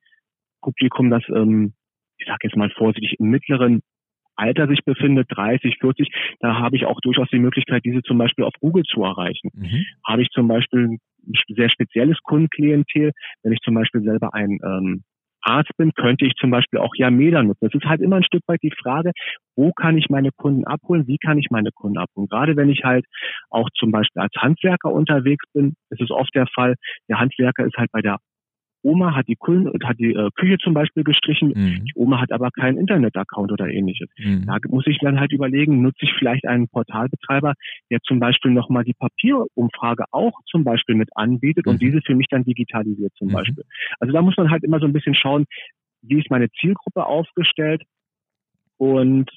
Publikum, 0.61 1.09
das, 1.09 1.23
ähm, 1.29 1.73
ich 2.17 2.27
sage 2.27 2.39
jetzt 2.43 2.55
mal 2.55 2.69
vorsichtig, 2.69 3.19
im 3.19 3.29
mittleren 3.29 3.81
Alter 4.37 4.67
sich 4.67 4.83
befindet, 4.85 5.27
30, 5.29 5.77
40, 5.79 6.09
da 6.39 6.59
habe 6.59 6.75
ich 6.75 6.85
auch 6.85 6.99
durchaus 7.01 7.29
die 7.29 7.39
Möglichkeit, 7.39 7.83
diese 7.85 8.01
zum 8.01 8.17
Beispiel 8.17 8.45
auf 8.45 8.53
Google 8.59 8.83
zu 8.83 9.03
erreichen. 9.03 9.49
Mhm. 9.53 9.85
Habe 10.05 10.21
ich 10.21 10.29
zum 10.29 10.47
Beispiel 10.47 10.85
ein 10.85 10.99
sehr 11.49 11.69
spezielles 11.69 12.17
Kundenklientel, 12.23 13.11
wenn 13.43 13.51
ich 13.51 13.59
zum 13.59 13.73
Beispiel 13.73 14.01
selber 14.01 14.33
ein 14.33 14.59
ähm, 14.63 15.03
Arzt 15.41 15.71
bin, 15.77 15.93
könnte 15.93 16.25
ich 16.25 16.33
zum 16.35 16.51
Beispiel 16.51 16.79
auch 16.79 16.93
Yameda 16.95 17.41
nutzen. 17.41 17.67
Es 17.67 17.73
ist 17.73 17.85
halt 17.85 18.01
immer 18.01 18.17
ein 18.17 18.23
Stück 18.23 18.43
weit 18.47 18.61
die 18.63 18.73
Frage, 18.77 19.11
wo 19.55 19.71
kann 19.71 19.97
ich 19.97 20.09
meine 20.09 20.31
Kunden 20.31 20.65
abholen, 20.65 21.07
wie 21.07 21.17
kann 21.17 21.37
ich 21.37 21.47
meine 21.49 21.71
Kunden 21.71 21.97
abholen. 21.97 22.27
Gerade 22.27 22.57
wenn 22.57 22.69
ich 22.69 22.83
halt 22.83 23.05
auch 23.49 23.69
zum 23.77 23.91
Beispiel 23.91 24.21
als 24.21 24.33
Handwerker 24.37 24.91
unterwegs 24.91 25.45
bin, 25.53 25.75
ist 25.89 26.01
es 26.01 26.11
oft 26.11 26.33
der 26.35 26.47
Fall, 26.47 26.75
der 27.09 27.19
Handwerker 27.19 27.65
ist 27.65 27.77
halt 27.77 27.91
bei 27.91 28.01
der 28.01 28.17
Oma 28.83 29.15
hat 29.15 29.27
die, 29.27 29.35
Kühl 29.35 29.71
hat 29.83 29.99
die 29.99 30.13
äh, 30.13 30.29
Küche 30.35 30.57
zum 30.59 30.73
Beispiel 30.73 31.03
gestrichen, 31.03 31.49
mhm. 31.49 31.85
die 31.85 31.91
Oma 31.95 32.21
hat 32.21 32.31
aber 32.31 32.51
keinen 32.51 32.77
Internet-Account 32.77 33.51
oder 33.51 33.67
ähnliches. 33.67 34.09
Mhm. 34.17 34.45
Da 34.45 34.57
muss 34.69 34.85
ich 34.87 34.99
dann 34.99 35.19
halt 35.19 35.31
überlegen, 35.31 35.81
nutze 35.81 36.05
ich 36.05 36.13
vielleicht 36.17 36.47
einen 36.47 36.67
Portalbetreiber, 36.67 37.53
der 37.89 37.99
zum 38.01 38.19
Beispiel 38.19 38.51
nochmal 38.51 38.83
die 38.83 38.93
Papierumfrage 38.93 40.05
auch 40.11 40.33
zum 40.49 40.63
Beispiel 40.63 40.95
mit 40.95 41.09
anbietet 41.15 41.65
mhm. 41.65 41.73
und 41.73 41.81
diese 41.81 42.01
für 42.01 42.15
mich 42.15 42.27
dann 42.29 42.43
digitalisiert 42.43 43.13
zum 43.17 43.29
mhm. 43.29 43.33
Beispiel. 43.33 43.63
Also 43.99 44.13
da 44.13 44.21
muss 44.21 44.37
man 44.37 44.49
halt 44.49 44.63
immer 44.63 44.79
so 44.79 44.85
ein 44.85 44.93
bisschen 44.93 45.15
schauen, 45.15 45.45
wie 46.01 46.19
ist 46.19 46.29
meine 46.29 46.49
Zielgruppe 46.51 47.05
aufgestellt 47.05 47.83
und 48.77 49.29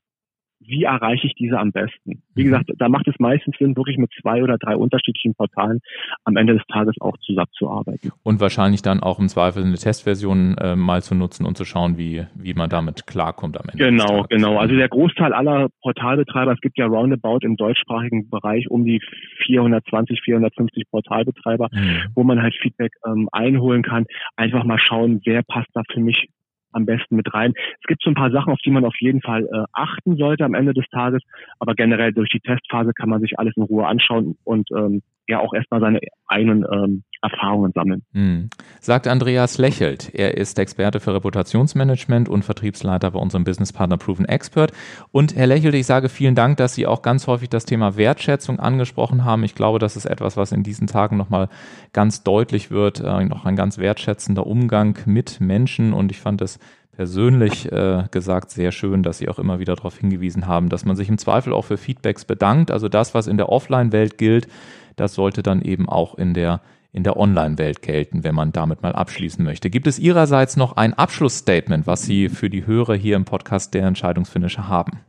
wie 0.60 0.84
erreiche 0.84 1.26
ich 1.26 1.34
diese 1.34 1.58
am 1.58 1.72
besten? 1.72 2.22
Wie 2.34 2.42
mhm. 2.42 2.46
gesagt, 2.46 2.70
da 2.78 2.88
macht 2.88 3.08
es 3.08 3.14
meistens 3.18 3.56
Sinn, 3.58 3.76
wirklich 3.76 3.96
mit 3.98 4.10
zwei 4.20 4.42
oder 4.42 4.58
drei 4.58 4.76
unterschiedlichen 4.76 5.34
Portalen 5.34 5.80
am 6.24 6.36
Ende 6.36 6.54
des 6.54 6.62
Tages 6.66 6.94
auch 7.00 7.16
zusammenzuarbeiten. 7.18 8.12
Und 8.22 8.40
wahrscheinlich 8.40 8.82
dann 8.82 9.00
auch 9.00 9.18
im 9.18 9.28
Zweifel 9.28 9.64
eine 9.64 9.76
Testversion 9.76 10.56
äh, 10.58 10.76
mal 10.76 11.02
zu 11.02 11.14
nutzen 11.14 11.46
und 11.46 11.56
zu 11.56 11.64
schauen, 11.64 11.96
wie, 11.98 12.26
wie 12.34 12.54
man 12.54 12.68
damit 12.68 13.06
klarkommt 13.06 13.58
am 13.58 13.66
Ende. 13.72 13.84
Genau, 13.84 14.26
genau. 14.28 14.58
Also 14.58 14.76
der 14.76 14.88
Großteil 14.88 15.32
aller 15.32 15.68
Portalbetreiber, 15.82 16.52
es 16.52 16.60
gibt 16.60 16.78
ja 16.78 16.86
roundabout 16.86 17.40
im 17.40 17.56
deutschsprachigen 17.56 18.28
Bereich 18.28 18.70
um 18.70 18.84
die 18.84 19.00
420, 19.46 20.20
450 20.22 20.90
Portalbetreiber, 20.90 21.68
mhm. 21.72 22.02
wo 22.14 22.22
man 22.22 22.42
halt 22.42 22.54
Feedback 22.60 22.92
ähm, 23.06 23.28
einholen 23.32 23.82
kann. 23.82 24.06
Einfach 24.36 24.64
mal 24.64 24.78
schauen, 24.78 25.20
wer 25.24 25.42
passt 25.42 25.68
da 25.72 25.82
für 25.92 26.00
mich 26.00 26.28
am 26.72 26.86
besten 26.86 27.16
mit 27.16 27.32
rein. 27.32 27.52
Es 27.80 27.86
gibt 27.86 28.02
so 28.02 28.10
ein 28.10 28.14
paar 28.14 28.30
Sachen, 28.30 28.52
auf 28.52 28.60
die 28.64 28.70
man 28.70 28.84
auf 28.84 28.96
jeden 29.00 29.20
Fall 29.20 29.44
äh, 29.44 29.64
achten 29.72 30.16
sollte 30.16 30.44
am 30.44 30.54
Ende 30.54 30.74
des 30.74 30.86
Tages, 30.90 31.22
aber 31.58 31.74
generell 31.74 32.12
durch 32.12 32.30
die 32.30 32.40
Testphase 32.40 32.92
kann 32.92 33.08
man 33.08 33.20
sich 33.20 33.38
alles 33.38 33.56
in 33.56 33.62
Ruhe 33.62 33.86
anschauen 33.86 34.36
und 34.44 34.68
ähm, 34.76 35.02
ja 35.28 35.40
auch 35.40 35.54
erstmal 35.54 35.80
seine 35.80 36.00
eigenen 36.26 36.64
ähm, 36.70 37.02
Erfahrungen 37.22 37.72
sammeln. 37.72 38.02
Hm. 38.12 38.50
Sagt 38.80 39.06
Andreas 39.06 39.58
Lächelt. 39.58 40.14
Er 40.14 40.36
ist 40.38 40.58
Experte 40.58 41.00
für 41.00 41.14
Reputationsmanagement 41.14 42.28
und 42.28 42.44
Vertriebsleiter 42.44 43.10
bei 43.10 43.18
unserem 43.18 43.44
Businesspartner 43.44 43.98
Proven 43.98 44.24
Expert. 44.24 44.72
Und 45.12 45.36
Herr 45.36 45.46
Lächelt, 45.46 45.74
ich 45.74 45.86
sage 45.86 46.08
vielen 46.08 46.34
Dank, 46.34 46.56
dass 46.56 46.74
Sie 46.74 46.86
auch 46.86 47.02
ganz 47.02 47.26
häufig 47.26 47.50
das 47.50 47.66
Thema 47.66 47.96
Wertschätzung 47.96 48.58
angesprochen 48.58 49.24
haben. 49.24 49.44
Ich 49.44 49.54
glaube, 49.54 49.78
das 49.78 49.96
ist 49.96 50.06
etwas, 50.06 50.36
was 50.36 50.52
in 50.52 50.62
diesen 50.62 50.86
Tagen 50.86 51.16
nochmal 51.16 51.48
ganz 51.92 52.22
deutlich 52.22 52.70
wird. 52.70 53.00
Äh, 53.00 53.24
noch 53.24 53.44
ein 53.44 53.56
ganz 53.56 53.76
wertschätzender 53.76 54.46
Umgang 54.46 54.98
mit 55.04 55.40
Menschen. 55.40 55.92
Und 55.92 56.10
ich 56.10 56.20
fand 56.20 56.40
es 56.40 56.58
persönlich 56.92 57.70
äh, 57.70 58.04
gesagt 58.10 58.50
sehr 58.50 58.72
schön, 58.72 59.02
dass 59.02 59.18
Sie 59.18 59.28
auch 59.28 59.38
immer 59.38 59.58
wieder 59.58 59.76
darauf 59.76 59.98
hingewiesen 59.98 60.46
haben, 60.46 60.70
dass 60.70 60.86
man 60.86 60.96
sich 60.96 61.08
im 61.08 61.18
Zweifel 61.18 61.52
auch 61.52 61.66
für 61.66 61.76
Feedbacks 61.76 62.24
bedankt. 62.24 62.70
Also 62.70 62.88
das, 62.88 63.14
was 63.14 63.26
in 63.26 63.36
der 63.36 63.50
Offline-Welt 63.50 64.16
gilt, 64.16 64.48
das 64.96 65.14
sollte 65.14 65.42
dann 65.42 65.62
eben 65.62 65.88
auch 65.88 66.14
in 66.14 66.34
der 66.34 66.60
in 66.92 67.04
der 67.04 67.16
Online-Welt 67.16 67.82
gelten, 67.82 68.24
wenn 68.24 68.34
man 68.34 68.52
damit 68.52 68.82
mal 68.82 68.92
abschließen 68.92 69.44
möchte. 69.44 69.70
Gibt 69.70 69.86
es 69.86 69.98
Ihrerseits 69.98 70.56
noch 70.56 70.76
ein 70.76 70.94
Abschlussstatement, 70.94 71.86
was 71.86 72.04
Sie 72.04 72.28
für 72.28 72.50
die 72.50 72.66
Hörer 72.66 72.94
hier 72.94 73.16
im 73.16 73.24
Podcast 73.24 73.74
der 73.74 73.86
Entscheidungsfinisher 73.86 74.68
haben? 74.68 75.00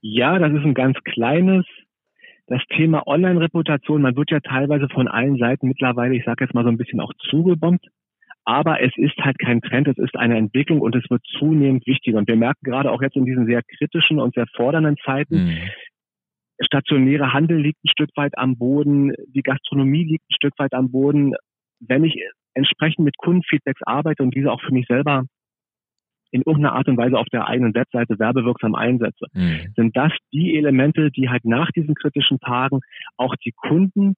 Ja, 0.00 0.38
das 0.38 0.52
ist 0.52 0.64
ein 0.64 0.74
ganz 0.74 0.96
kleines. 1.04 1.66
Das 2.46 2.60
Thema 2.76 3.06
Online-Reputation, 3.06 4.02
man 4.02 4.16
wird 4.16 4.30
ja 4.30 4.40
teilweise 4.40 4.88
von 4.92 5.08
allen 5.08 5.38
Seiten 5.38 5.68
mittlerweile, 5.68 6.14
ich 6.14 6.24
sage 6.24 6.44
jetzt 6.44 6.54
mal 6.54 6.64
so 6.64 6.70
ein 6.70 6.76
bisschen 6.76 7.00
auch 7.00 7.12
zugebombt. 7.30 7.86
Aber 8.46 8.82
es 8.82 8.92
ist 8.96 9.16
halt 9.20 9.38
kein 9.38 9.62
Trend, 9.62 9.88
es 9.88 9.96
ist 9.96 10.16
eine 10.16 10.36
Entwicklung 10.36 10.82
und 10.82 10.94
es 10.94 11.08
wird 11.08 11.22
zunehmend 11.38 11.86
wichtiger. 11.86 12.18
Und 12.18 12.28
wir 12.28 12.36
merken 12.36 12.60
gerade 12.62 12.90
auch 12.90 13.00
jetzt 13.00 13.16
in 13.16 13.24
diesen 13.24 13.46
sehr 13.46 13.62
kritischen 13.62 14.20
und 14.20 14.34
sehr 14.34 14.46
fordernden 14.54 14.96
Zeiten, 15.02 15.46
mhm 15.46 15.58
stationäre 16.60 17.32
Handel 17.32 17.58
liegt 17.60 17.82
ein 17.84 17.90
Stück 17.90 18.10
weit 18.16 18.36
am 18.38 18.56
Boden, 18.56 19.12
die 19.28 19.42
Gastronomie 19.42 20.04
liegt 20.04 20.24
ein 20.30 20.34
Stück 20.36 20.54
weit 20.58 20.72
am 20.72 20.90
Boden. 20.90 21.34
Wenn 21.80 22.04
ich 22.04 22.16
entsprechend 22.54 23.04
mit 23.04 23.16
Kundenfeedbacks 23.18 23.82
arbeite 23.82 24.22
und 24.22 24.34
diese 24.34 24.52
auch 24.52 24.60
für 24.60 24.72
mich 24.72 24.86
selber 24.86 25.24
in 26.30 26.42
irgendeiner 26.42 26.74
Art 26.74 26.88
und 26.88 26.96
Weise 26.96 27.16
auf 27.16 27.28
der 27.32 27.46
eigenen 27.46 27.74
Webseite 27.74 28.18
werbewirksam 28.18 28.74
einsetze, 28.74 29.26
mhm. 29.32 29.72
sind 29.76 29.96
das 29.96 30.12
die 30.32 30.56
Elemente, 30.56 31.10
die 31.10 31.28
halt 31.28 31.44
nach 31.44 31.70
diesen 31.72 31.94
kritischen 31.94 32.40
Tagen 32.40 32.80
auch 33.16 33.34
die 33.44 33.52
Kunden 33.52 34.14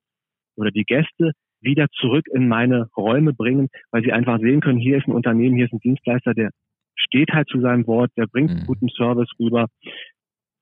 oder 0.57 0.71
die 0.71 0.85
Gäste 0.85 1.33
wieder 1.61 1.87
zurück 2.01 2.27
in 2.33 2.49
meine 2.49 2.89
Räume 2.97 3.33
bringen, 3.33 3.69
weil 3.91 4.03
sie 4.03 4.13
einfach 4.13 4.39
sehen 4.39 4.61
können, 4.61 4.79
hier 4.79 4.99
ist 4.99 5.07
ein 5.07 5.15
Unternehmen, 5.15 5.57
hier 5.57 5.67
ist 5.67 5.73
ein 5.73 5.81
Dienstleister, 5.81 6.33
der 6.33 6.51
steht 6.95 7.31
halt 7.33 7.49
zu 7.49 7.61
seinem 7.61 7.87
Wort, 7.87 8.11
der 8.17 8.27
bringt 8.27 8.51
mhm. 8.51 8.67
guten 8.67 8.89
Service 8.89 9.31
rüber, 9.39 9.67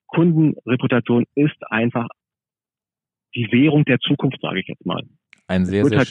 Kundenreputation 0.07 1.25
ist 1.35 1.57
einfach 1.71 2.09
die 3.35 3.51
Währung 3.51 3.85
der 3.85 3.99
Zukunft, 3.99 4.41
sage 4.41 4.61
ich 4.61 4.69
jetzt 4.69 4.87
mal. 4.87 5.03
Ein 5.47 5.67
sehr, 5.67 5.85
sehr, 5.91 5.99
halt. 5.99 6.09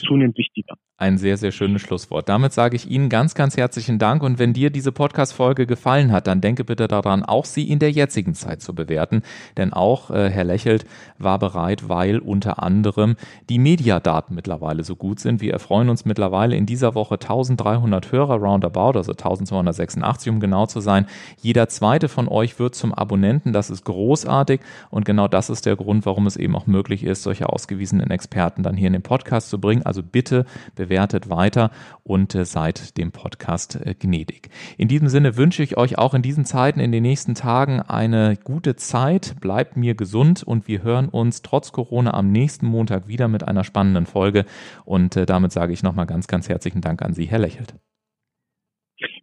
Ein 0.96 1.18
sehr, 1.18 1.36
sehr 1.36 1.50
schönes 1.50 1.82
Schlusswort. 1.82 2.28
Damit 2.28 2.52
sage 2.52 2.76
ich 2.76 2.88
Ihnen 2.88 3.08
ganz, 3.08 3.34
ganz 3.34 3.56
herzlichen 3.56 3.98
Dank. 3.98 4.22
Und 4.22 4.38
wenn 4.38 4.52
dir 4.52 4.70
diese 4.70 4.92
Podcast-Folge 4.92 5.66
gefallen 5.66 6.12
hat, 6.12 6.28
dann 6.28 6.40
denke 6.40 6.62
bitte 6.62 6.86
daran, 6.86 7.24
auch 7.24 7.44
sie 7.44 7.68
in 7.68 7.80
der 7.80 7.90
jetzigen 7.90 8.34
Zeit 8.34 8.62
zu 8.62 8.76
bewerten. 8.76 9.22
Denn 9.56 9.72
auch 9.72 10.12
äh, 10.12 10.30
Herr 10.30 10.44
Lächelt 10.44 10.86
war 11.18 11.40
bereit, 11.40 11.88
weil 11.88 12.20
unter 12.20 12.62
anderem 12.62 13.16
die 13.48 13.58
Mediadaten 13.58 14.36
mittlerweile 14.36 14.84
so 14.84 14.94
gut 14.94 15.18
sind. 15.18 15.40
Wir 15.40 15.52
erfreuen 15.52 15.88
uns 15.88 16.04
mittlerweile 16.04 16.54
in 16.54 16.64
dieser 16.64 16.94
Woche 16.94 17.14
1300 17.14 18.12
Hörer 18.12 18.36
roundabout, 18.36 18.96
also 18.96 19.10
1286, 19.10 20.30
um 20.30 20.38
genau 20.38 20.66
zu 20.66 20.78
sein. 20.78 21.06
Jeder 21.42 21.68
zweite 21.68 22.08
von 22.08 22.28
euch 22.28 22.60
wird 22.60 22.76
zum 22.76 22.94
Abonnenten. 22.94 23.52
Das 23.52 23.68
ist 23.68 23.84
großartig. 23.84 24.60
Und 24.90 25.04
genau 25.04 25.26
das 25.26 25.50
ist 25.50 25.66
der 25.66 25.74
Grund, 25.74 26.06
warum 26.06 26.28
es 26.28 26.36
eben 26.36 26.54
auch 26.54 26.68
möglich 26.68 27.02
ist, 27.02 27.24
solche 27.24 27.48
ausgewiesenen 27.48 28.12
Experten 28.12 28.62
dann 28.62 28.76
hier 28.76 28.86
in 28.86 28.92
den 28.92 29.02
Podcast 29.02 29.23
zu 29.24 29.60
bringen. 29.60 29.82
Also 29.84 30.02
bitte 30.02 30.44
bewertet 30.74 31.28
weiter 31.28 31.70
und 32.02 32.34
äh, 32.34 32.44
seid 32.44 32.96
dem 32.98 33.12
Podcast 33.12 33.84
äh, 33.84 33.94
gnädig. 33.94 34.48
In 34.78 34.88
diesem 34.88 35.08
Sinne 35.08 35.36
wünsche 35.36 35.62
ich 35.62 35.76
euch 35.76 35.98
auch 35.98 36.14
in 36.14 36.22
diesen 36.22 36.44
Zeiten, 36.44 36.80
in 36.80 36.92
den 36.92 37.02
nächsten 37.02 37.34
Tagen 37.34 37.80
eine 37.80 38.36
gute 38.42 38.76
Zeit. 38.76 39.36
Bleibt 39.40 39.76
mir 39.76 39.94
gesund 39.94 40.42
und 40.42 40.68
wir 40.68 40.82
hören 40.82 41.08
uns 41.08 41.42
trotz 41.42 41.72
Corona 41.72 42.14
am 42.14 42.30
nächsten 42.30 42.66
Montag 42.66 43.08
wieder 43.08 43.28
mit 43.28 43.46
einer 43.46 43.64
spannenden 43.64 44.06
Folge. 44.06 44.44
Und 44.84 45.16
äh, 45.16 45.26
damit 45.26 45.52
sage 45.52 45.72
ich 45.72 45.82
nochmal 45.82 46.06
ganz, 46.06 46.26
ganz 46.26 46.48
herzlichen 46.48 46.80
Dank 46.80 47.02
an 47.02 47.14
Sie, 47.14 47.24
Herr 47.24 47.38
Lächelt. 47.38 47.74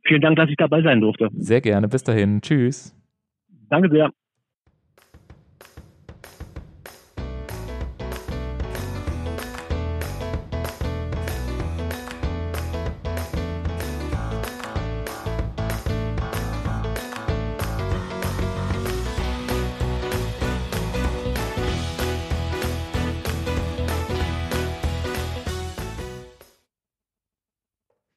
Vielen 0.04 0.22
Dank, 0.22 0.36
dass 0.36 0.50
ich 0.50 0.58
dabei 0.58 0.82
sein 0.82 1.00
durfte. 1.00 1.30
Sehr 1.34 1.62
gerne. 1.62 1.88
Bis 1.88 2.04
dahin. 2.04 2.42
Tschüss. 2.42 2.96
Danke 3.70 3.90
sehr. 3.90 4.12